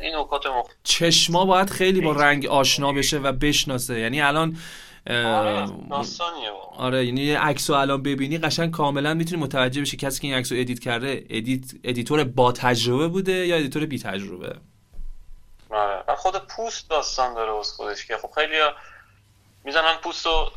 [0.02, 0.66] این نکات مخ...
[0.84, 3.98] چشما باید خیلی با رنگ آشنا بشه و بشناسه.
[3.98, 4.56] یعنی الان
[5.06, 5.66] آره
[6.76, 10.36] آره یعنی یه عکس رو الان ببینی قشنگ کاملا می‌تونی متوجه بشی کسی که این
[10.36, 14.56] عکس رو edit کرده edit editor با تجربه بوده یا editor بی تجربه؟
[15.70, 18.56] آره و خود پوست داستان داره از خودش که خب خیلی
[19.64, 20.50] می‌زنن پوست رو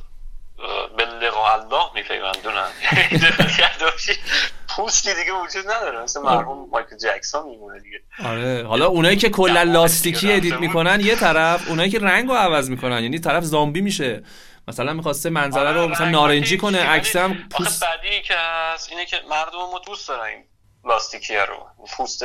[0.98, 2.70] به لقاء الله میپیوندونن.
[4.76, 6.04] پوستی دیگه وجود نداره.
[6.04, 8.02] مثل مرحوم مایکل جکسون میمونه دیگه.
[8.26, 8.68] آره.
[8.68, 13.04] حالا اونایی که کلا لاستیکی edit می‌کنن یه طرف اونایی که رنگ رو عوض می‌کنن
[13.04, 14.24] یعنی طرف زامبی میشه.
[14.68, 17.84] مثلا می‌خواسته منظره رو مثلا نارنجی کنه عکس هم پوست.
[17.84, 20.44] بعدی که هست اینه که مردم ما دوست دارن این
[20.86, 21.86] لاستیکی رو.
[21.98, 22.24] پوست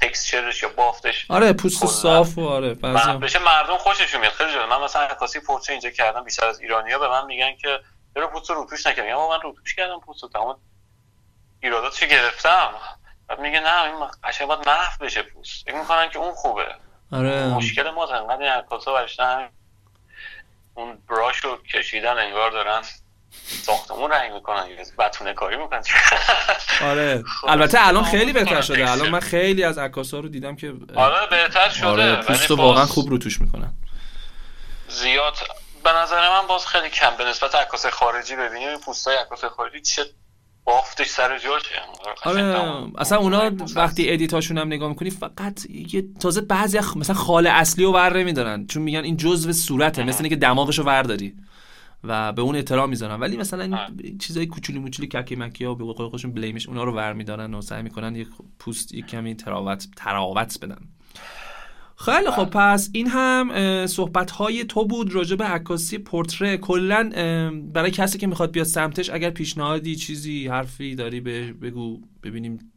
[0.00, 4.32] تکسچرش یا بافتش آره پوست صاف و آره بعضی بشه مردم خوششون میاد.
[4.32, 4.70] خیلی جالب.
[4.70, 7.80] من مثلا عکاسی پورتره اینجا کردم بیشتر از ایرانیا به من میگن که
[8.14, 10.56] چرا پوست رو روتوش نکردم یا من روتوش کردم پوست رو تمام
[11.60, 12.70] ایراداتشو گرفتم؟
[13.28, 15.64] بعد میگه نه این قشنگ باید محو بشه پوست.
[15.64, 16.74] فکر می‌کنن که اون خوبه.
[17.12, 17.46] آره.
[17.46, 19.48] مشکل ما انقدر این عکاسا برشتن
[20.74, 22.82] اون براش رو کشیدن انگار دارن
[23.62, 25.82] ساختمون رنگ می‌کنن بتونه کاری می‌کنن.
[26.90, 27.24] آره.
[27.48, 28.90] البته الان خیلی بهتر شده.
[28.90, 31.86] الان من خیلی از عکاسا رو دیدم که آره بهتر شده.
[31.86, 33.74] آره پوست واقعا خوب رو توش می‌کنن.
[34.88, 35.36] زیاد.
[35.84, 40.04] به نظر من باز خیلی کم به نسبت عکاس خارجی ببینیم پوستای عکاس خارجی چه
[40.64, 41.74] بافتش سر جاشه
[42.24, 42.42] آره
[42.98, 47.92] اصلا اونا وقتی ادیتاشون هم نگاه می‌کنی فقط یه تازه بعضی مثلا خال اصلی رو
[47.92, 51.34] ور نمیدارن چون میگن این جزء صورته مثل اینکه دماغشو ورداری
[52.04, 53.20] و به اون احترام می‌ذارن.
[53.20, 56.92] ولی مثلا این چیزای کوچولی موچولی ککی مکی ها به قول خودشون بلیمش اونا رو
[56.92, 60.78] ور میدارن و سعی می‌کنن یک پوست یک کمی تراوت تراوت بدن.
[62.04, 66.56] خیلی خب پس این هم صحبت های تو بود راجع به عکاسی پورتره.
[66.56, 67.10] کلا
[67.64, 71.20] برای کسی که می‌خواد بیاد سمتش اگر پیشنهادی چیزی حرفی داری
[71.52, 72.72] بگو ببینیم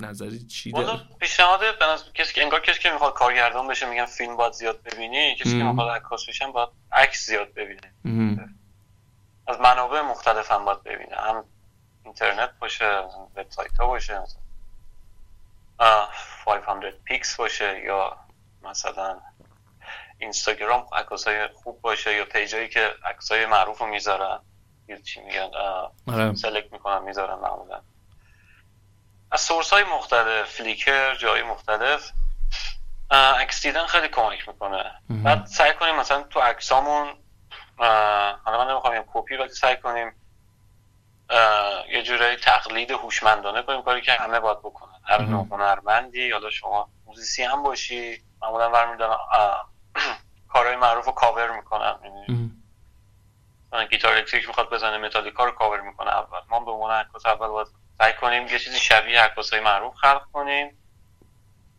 [0.00, 1.60] نظری چی داره پیشنهاد
[2.14, 5.34] کسی که انگار کسی که می‌خواد کارگردان بشه میگن فیلم باید زیاد ببینی.
[5.34, 7.92] کسی که می‌خواد عکاس بشه باید عکس زیاد ببینه.
[9.46, 11.16] از منابع مختلف هم باید ببینه.
[11.16, 11.44] هم
[12.04, 12.98] اینترنت باشه
[13.36, 14.22] وبسایت ها باشه
[16.44, 18.23] 500px باشه یا
[18.66, 19.20] مثلا
[20.18, 24.40] اینستاگرام عکاسای خوب باشه یا page ایی که عکسای معروف رو می‌ذارن.
[25.04, 25.50] چی میگن
[26.06, 26.34] آره.
[26.34, 27.80] select می‌کنن می‌ذارن معمولا.
[29.30, 32.10] از source های مختلف Flickr جای مختلف
[33.10, 34.92] عکس دیدن خیلی کمک می‌کنه.
[35.08, 37.14] بعد سعی کنیم مثلا تو عکسامون
[38.44, 40.14] حالا من نمی‌خوام کپی ولی سعی کنیم
[41.88, 45.00] یه جورایی تقلید هوشمندانه کنیم کاری که همه باید بکنن.
[45.04, 48.22] هر نوع هنرمندی حالا شما موزیسین هم باشی.
[48.44, 49.16] معمولا برمیدارن
[50.52, 52.50] کارهای معروف رو کاور می‌کنن یعنی
[53.90, 56.38] گیتار الکتریک می‌خواد بزنه متالیکا رو کاور می‌کنه اول.
[56.50, 57.68] ما به عنوان عکاس اول باید
[57.98, 60.78] سعی کنیم یه چیزی شبیه عکاسای معروف خلق کنیم.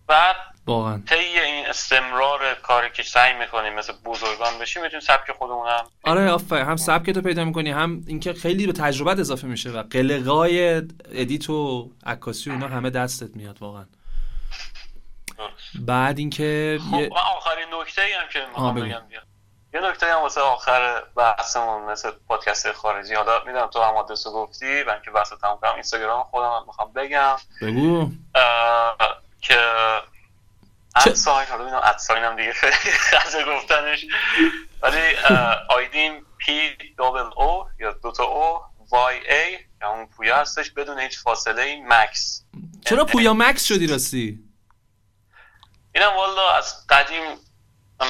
[0.07, 0.35] بعد
[0.67, 1.01] واقعا.
[1.07, 6.29] طی این استمرار کاری که سعی می‌کنیم مثل بزرگان بشیم می‌تونیم سبک خودمون هم آره
[6.31, 10.81] آفر هم سبک تو پیدا می‌کنی هم اینکه خیلی به تجربه اضافه میشه و قلقای
[11.11, 13.85] ادیت و عکاسی اونا همه دستت میاد واقعا.
[15.79, 17.09] بعد اینکه خب یه...
[17.37, 19.03] آخرین نکته ای هم که می‌خوام بگم
[19.73, 23.13] یه نکته هم واسه آخر بحثمون مثل پادکست خارجی.
[23.13, 27.35] حالا می‌دونم تو هم آدرس گفتی من که بحث تمام کنم اینستاگرام خودم می‌خوام بگم.
[27.61, 28.09] بگو.
[29.41, 29.57] که
[30.95, 34.05] ادساین حالا می‌دونم ادساین هم دیگه خیلی گفتنش.
[34.81, 35.15] ولی
[35.69, 38.59] آیدیم پی دابل او یا دوتا او
[38.89, 42.45] وای ای که اون پویا هستش بدون هیچ فاصله ای مکس.
[42.85, 44.39] چرا پویا مکس شدی راستی؟
[45.95, 47.21] اینم والا از قدیم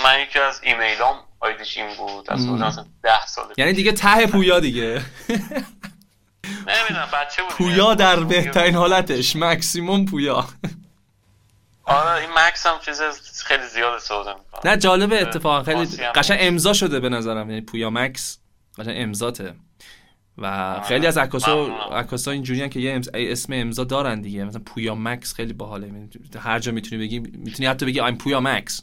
[0.03, 4.59] من یکی از ایمیلام آیدیش این بود از مثلا ده سال یعنی دیگه ته پویا
[4.59, 5.01] دیگه.
[6.67, 10.47] نمی‌دونم بچه بود پویا در بهترین حالتش مکسیموم پویا.
[11.83, 13.01] آره این مکس هم چیز
[13.45, 14.71] خیلی زیاد استفاده می‌کنه.
[14.71, 18.38] نه جالبه اتفاقا خیلی قشنگ امضا شده به نظرم یعنی پویا مکس
[18.77, 19.53] قشنگ امضاته.
[20.38, 24.43] و خیلی از عکاسا عکاسا اینجوریان که یه اسم امضا دارن دیگه.
[24.43, 26.09] مثلا پویا مکس خیلی باحاله.
[26.39, 28.81] هر جا می‌تونی بگی می‌تونی حتی بگی I'm پویا مکس.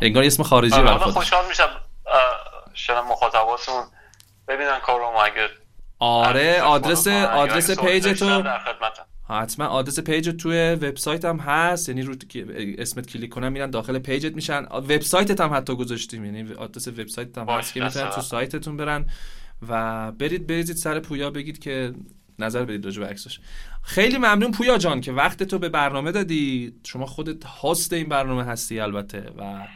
[0.00, 1.68] انگار اسم خارجی آره برای خوشحال میشم
[2.74, 3.84] شما مخاطباتون
[4.48, 5.48] ببینن کارو اگه
[5.98, 8.42] آره آدرس آدرس page تو
[9.28, 11.88] حتما آدرس page توی وبسایت هم هست.
[11.88, 12.14] یعنی رو
[12.78, 14.64] اسمت کلیک کنن میرن داخل page ت میشن.
[14.64, 16.24] وبسایتت هم حتی گذاشتیم.
[16.24, 19.06] یعنی آدرس وبسایت هم هست که می‌تونن تو سایتتون برن.
[19.68, 21.92] و برید بریزید سر پویا بگید که
[22.38, 23.40] نظر بدید راجع به عکسش
[23.82, 26.74] خیلی ممنون پویا جان که وقت تو به برنامه دادی.
[26.86, 29.66] شما خودت host این برنامه هستی البته و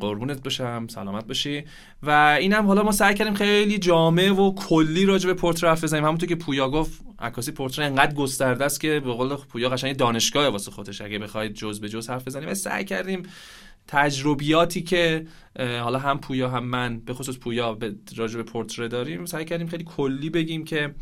[0.00, 1.64] قربونت بشم سلامت باشی.
[2.02, 6.04] و اینم حالا ما سعی کردیم خیلی جامع و کلی راجع به پورتره حرف بزنیم.
[6.04, 10.48] همونطور که پویا گفت عکاسی پورتره انقدر گسترده است که به قول پویا قشنگ دانشگاه
[10.48, 12.54] واسه خودش اگه بخواید جز به جز حرف بزنیم.
[12.54, 13.22] سعی کردیم
[13.88, 15.26] تجربیاتی که
[15.58, 19.66] حالا هم پویا هم من به خصوص پویا به راجع به پورتره داریم سعی کردیم
[19.66, 20.94] خیلی کلی بگیم که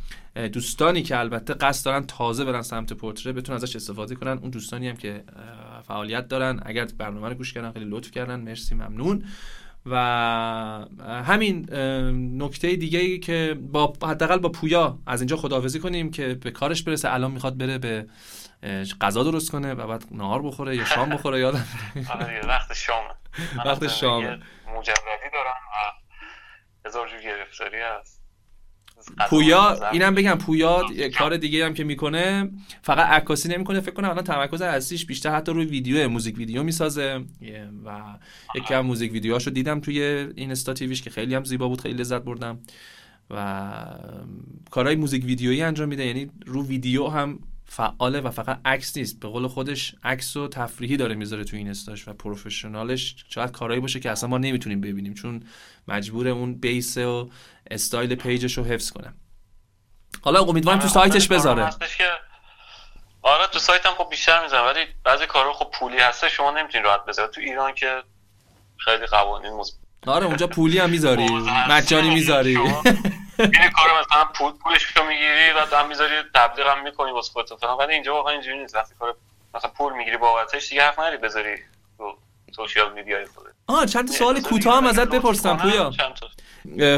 [0.53, 4.39] دوستانی که البته قصد دارن تازه برن سمت پورتره بتونن ازش استفاده کنن.
[4.39, 5.25] اون دوستانی هم که
[5.83, 8.41] فعالیت دارن اگر برنامه رو گوش کردن خیلی لطف کردن.
[8.41, 9.25] مرسی ممنون.
[9.87, 9.95] و
[11.25, 11.75] همین
[12.43, 16.83] نکته دیگه ای که با حداقل با پویا از اینجا خداحافظی کنیم که به کارش
[16.83, 17.15] برسه.
[17.15, 18.07] الان می‌خواد بره به
[19.01, 21.67] غذا درست کنه و بعد نهار بخوره یا شام بخوره یادم
[22.11, 23.05] آره وقت شام
[23.65, 24.25] وقت شام
[24.77, 28.19] مجردی دارم و هزار جور گرفتاری هست.
[29.31, 30.87] پویا اینم بگم پویا
[31.19, 32.51] کار دیگه هم که می‌کنه
[32.83, 33.81] فقط عکاسی نمی‌کنه.
[33.81, 37.25] فکر کنم الان تمرکز اصلیش بیشتر حتی روی ویدیو موزیک ویدیو می‌سازه.
[37.85, 38.01] و
[38.55, 40.01] یکی از موزیک ویدیوهاشو دیدم توی
[40.37, 42.61] این استا تیویش که خیلی هم زیبا بود خیلی لذت بردم.
[43.31, 43.75] و
[44.71, 46.07] کارهای موزیک ویدیویی انجام میده.
[46.07, 47.39] یعنی رو ویدیو هم
[47.71, 49.21] فعاله و فقط عکس نیست.
[49.21, 53.51] به قول خودش عکس و تفریحی داره می‌ذاره تو این اینستاش و professional ش شاید
[53.51, 55.43] کارهایی باشه که اصلا ما نمی‌تونیم ببینیم چون
[55.89, 57.31] مجبور اون base و
[57.71, 59.15] style page ش رو حفظ کنه.
[60.23, 61.71] حالا امیدوارم تو آره، سایتش بذاره.
[63.23, 66.87] آره تو سایت هم خب بیشتر می‌زنم ولی بعضی کارا خب پولی هسته شما نمی‌تونید
[66.87, 68.03] راحت بذارید تو ایران که
[68.77, 69.53] خیلی قوانین
[70.07, 71.29] آره اونجا پولی هم می‌ذاری.
[71.71, 72.59] مجانی می‌ذاری.
[73.39, 77.55] این کار مثلا پول پولش رو می‌گیری و هم می‌ذاری تبلیغ هم می‌کنی واسه خودت
[77.55, 78.75] فلان ولی اینجا واقعا اینجوری نیست.
[78.75, 79.17] وقتی کار
[79.55, 81.57] مثلا پول می‌گیری بابتش دیگه حق نداری بذاری
[81.99, 82.19] تو
[82.57, 83.51] سوشال میدیای خودت.
[83.67, 85.93] آه چند سوال کوتاه هم ازت بپرسم پویا.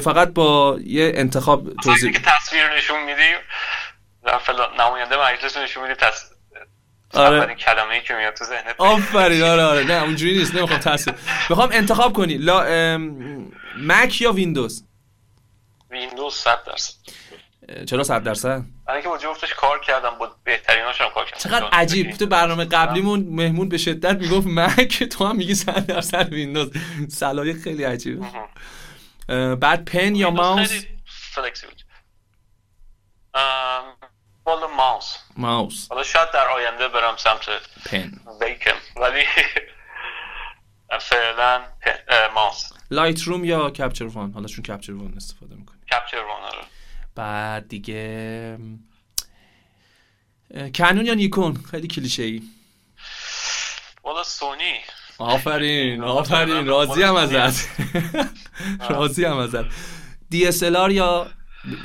[0.01, 3.35] فقط با یه انتخاب توضیح که تصویر نشون میدی
[4.41, 6.31] فلان نماینده مجلس نشون میدی تص...
[7.15, 7.55] آره.
[7.55, 9.85] کلمه ای که میاد تو ذهنت آفرین آره آره.
[9.85, 11.17] نه اونجوری نیست نمی‌خوام تصویر
[11.51, 12.39] می‌خوام انتخاب کنی.
[12.39, 12.99] حالا
[13.77, 14.85] مک یا ویندوز
[15.91, 16.95] ویندوز 100 درصد.
[17.87, 21.39] چرا 100 درصد؟ برای اینکه با جفتش کار کردم با بهتریناش هم کار کردم.
[21.39, 22.11] چقدر عجیب.
[22.11, 26.71] تو برنامه قبلیمون مهمون به شدت می‌گفت مک تو هم میگی 100 درصد ویندوز.
[27.09, 28.27] صلاحیت خیلی عجیبه
[29.55, 30.85] بعد pen یا ماوس؟
[34.47, 35.17] والا ماوس.
[35.37, 35.87] ماوس.
[35.91, 37.41] حالا شاید در آینده برم سمت
[37.87, 38.21] پن.
[38.41, 39.25] بیکن ولی
[41.11, 41.63] فعلا
[42.35, 42.73] ماوس.
[42.91, 45.55] لایت روم یا کپچر وان؟ حالا چون کپچر وان استفاده
[45.91, 46.65] می‌کنی کپچر وان آره.
[47.15, 48.59] بعد دیگه
[50.75, 52.43] کنون یا نیکون؟ خیلی کلیشه ای
[54.03, 54.81] والا سونی.
[55.19, 56.67] آفرین آفرین.
[56.75, 57.69] راضی هم ازت.
[58.91, 59.65] راضی هم ازت.
[60.35, 61.31] DSLR یا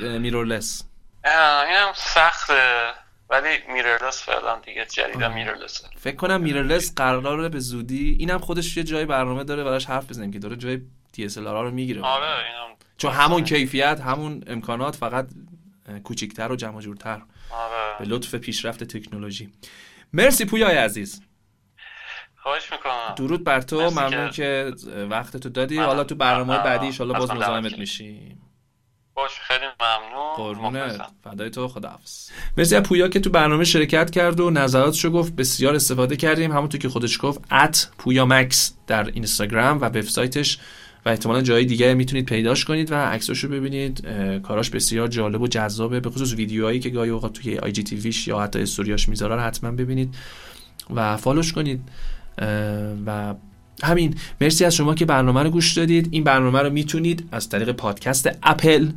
[0.00, 0.82] میرورلس
[1.24, 2.92] اینم سخته.
[3.30, 8.82] ولی میررلس فعلا دیگه جدیدا میررلس فکر کنم میررلس قراره به زودی اینم خودش یه
[8.84, 10.80] جای برنامه داره براش حرف بزنیم که داره جای
[11.16, 12.02] DSLR رو می‌گیره.
[12.02, 15.28] آره اینم چون همون کیفیت همون امکانات فقط
[16.04, 17.22] کوچیکتر و جمع جورتر.
[17.50, 17.98] آره.
[17.98, 19.52] به لطف پیشرفت تکنولوژی.
[20.12, 21.22] مرسی پویای عزیز.
[22.36, 23.14] خواهش می‌کنم.
[23.16, 23.90] درود بر تو.
[23.90, 24.72] ممنون که
[25.10, 25.78] وقت تو دادی.
[25.78, 28.42] حالا تو برنامه بعدی ان باز مزاحمت میشیم.
[29.14, 30.36] باش خیلی ممنون.
[30.36, 31.02] قربونت.
[31.24, 31.68] فدای تو.
[31.68, 32.30] خداحافظ.
[32.56, 35.36] مرسی پویا که تو برنامه شرکت کرد و نظراتشو گفت.
[35.36, 36.52] بسیار استفاده کردیم.
[36.52, 40.58] همونطور که خودش گفت ات پویا مکس در اینستاگرام و وبسایتش.
[41.06, 44.06] و احتمالا جای دیگه می‌تونید پیداش کنید و عکساشو ببینید.
[44.42, 46.00] کاراش بسیار جالب و جذابه.
[46.00, 49.70] به خصوص ویدیوهایی که گاهی اوقات توی آی جی تیویش یا حتی استوریاش می‌ذاره حتما
[49.70, 50.14] ببینید
[50.94, 51.80] و follow ش کنید.
[53.06, 53.34] و
[53.82, 54.14] همین.
[54.40, 56.08] مرسی از شما که برنامه رو گوش دادید.
[56.10, 58.88] این برنامه رو می‌تونید از طریق پادکست اپل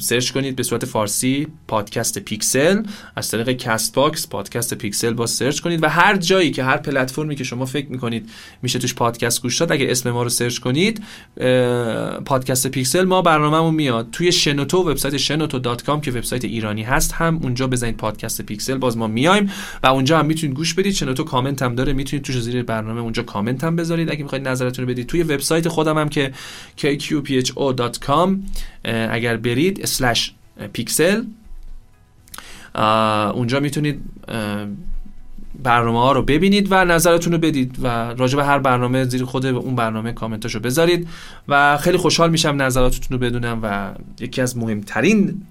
[0.00, 2.82] سرچ کنید به صورت فارسی پادکست پیکسل.
[3.16, 7.44] از طریق Castbox پادکست پیکسل با search کنید و هر جایی که هر پلتفرمی که
[7.44, 8.30] شما فکر می‌کنید
[8.62, 11.02] میشه توش پادکست گوش داد اگه اسم ما رو search کنید
[12.24, 14.08] پادکست پیکسل ما برنامهمون میاد.
[14.12, 18.78] توی شنوتو وبسایت شنوتو dot com که وبسایت ایرانی هست هم اونجا بزنید پادکست پیکسل.
[18.78, 19.50] باز ما میایم
[19.82, 20.94] و اونجا هم می‌تونید گوش بدید.
[20.94, 21.92] شنوتو کامنت هم داره.
[21.92, 24.10] می‌تونید توش زیر برنامه اونجا کامنت هم بذارید.
[24.10, 25.06] اگه می‌خواید نظرتون رو بدید.
[25.06, 26.32] توی وبسایت خودم هم که
[26.78, 28.30] kqpho.com
[29.12, 30.34] اگر برید اسلش
[30.72, 31.22] پیکسل
[33.34, 34.00] اونجا می‌تونید
[35.62, 39.46] برنامه ها رو ببینید و نظرتون رو بدید و راجع به هر برنامه زیر خود
[39.46, 41.08] اون برنامه کامنتاشو بذارید
[41.48, 45.42] و خیلی خوشحال میشم نظراتتون رو بدونم و یکی از مهمترین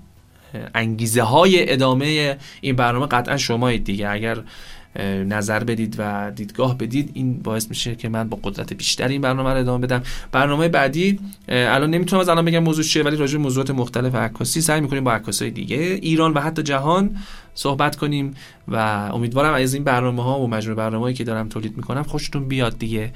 [0.76, 4.10] انگیزه های ادامه این برنامه قطعا شمایید دیگه.
[4.10, 4.38] اگر
[5.28, 9.50] نظر بدید و دیدگاه بدید این باعث میشه که من با قدرت بیشتری این برنامه
[9.50, 10.04] رو ادامه بدم.
[10.32, 14.62] برنامه بعدی الان نمی‌تونم از الان بگم موضوع چیه ولی راجع به موضوعات مختلف عکاسی
[14.62, 17.18] سعی می‌کنیم با عکاسای دیگه ایران و حتی جهان
[17.54, 18.34] صحبت کنیم
[18.68, 18.76] و
[19.14, 23.14] امیدوارم از این برنامه ها و مجموعه برنامه‌ای که دارم تولید می‌کنم خوشتون بیاد دیگه.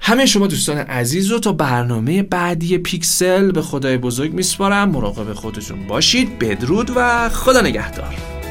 [0.00, 4.90] همه شما دوستان عزیز رو تا برنامه بعدی پیکسل به خدای بزرگ میسپارم.
[4.90, 6.38] مراقب خودتون باشید.
[6.38, 8.41] بدرود و خدا نگهدار.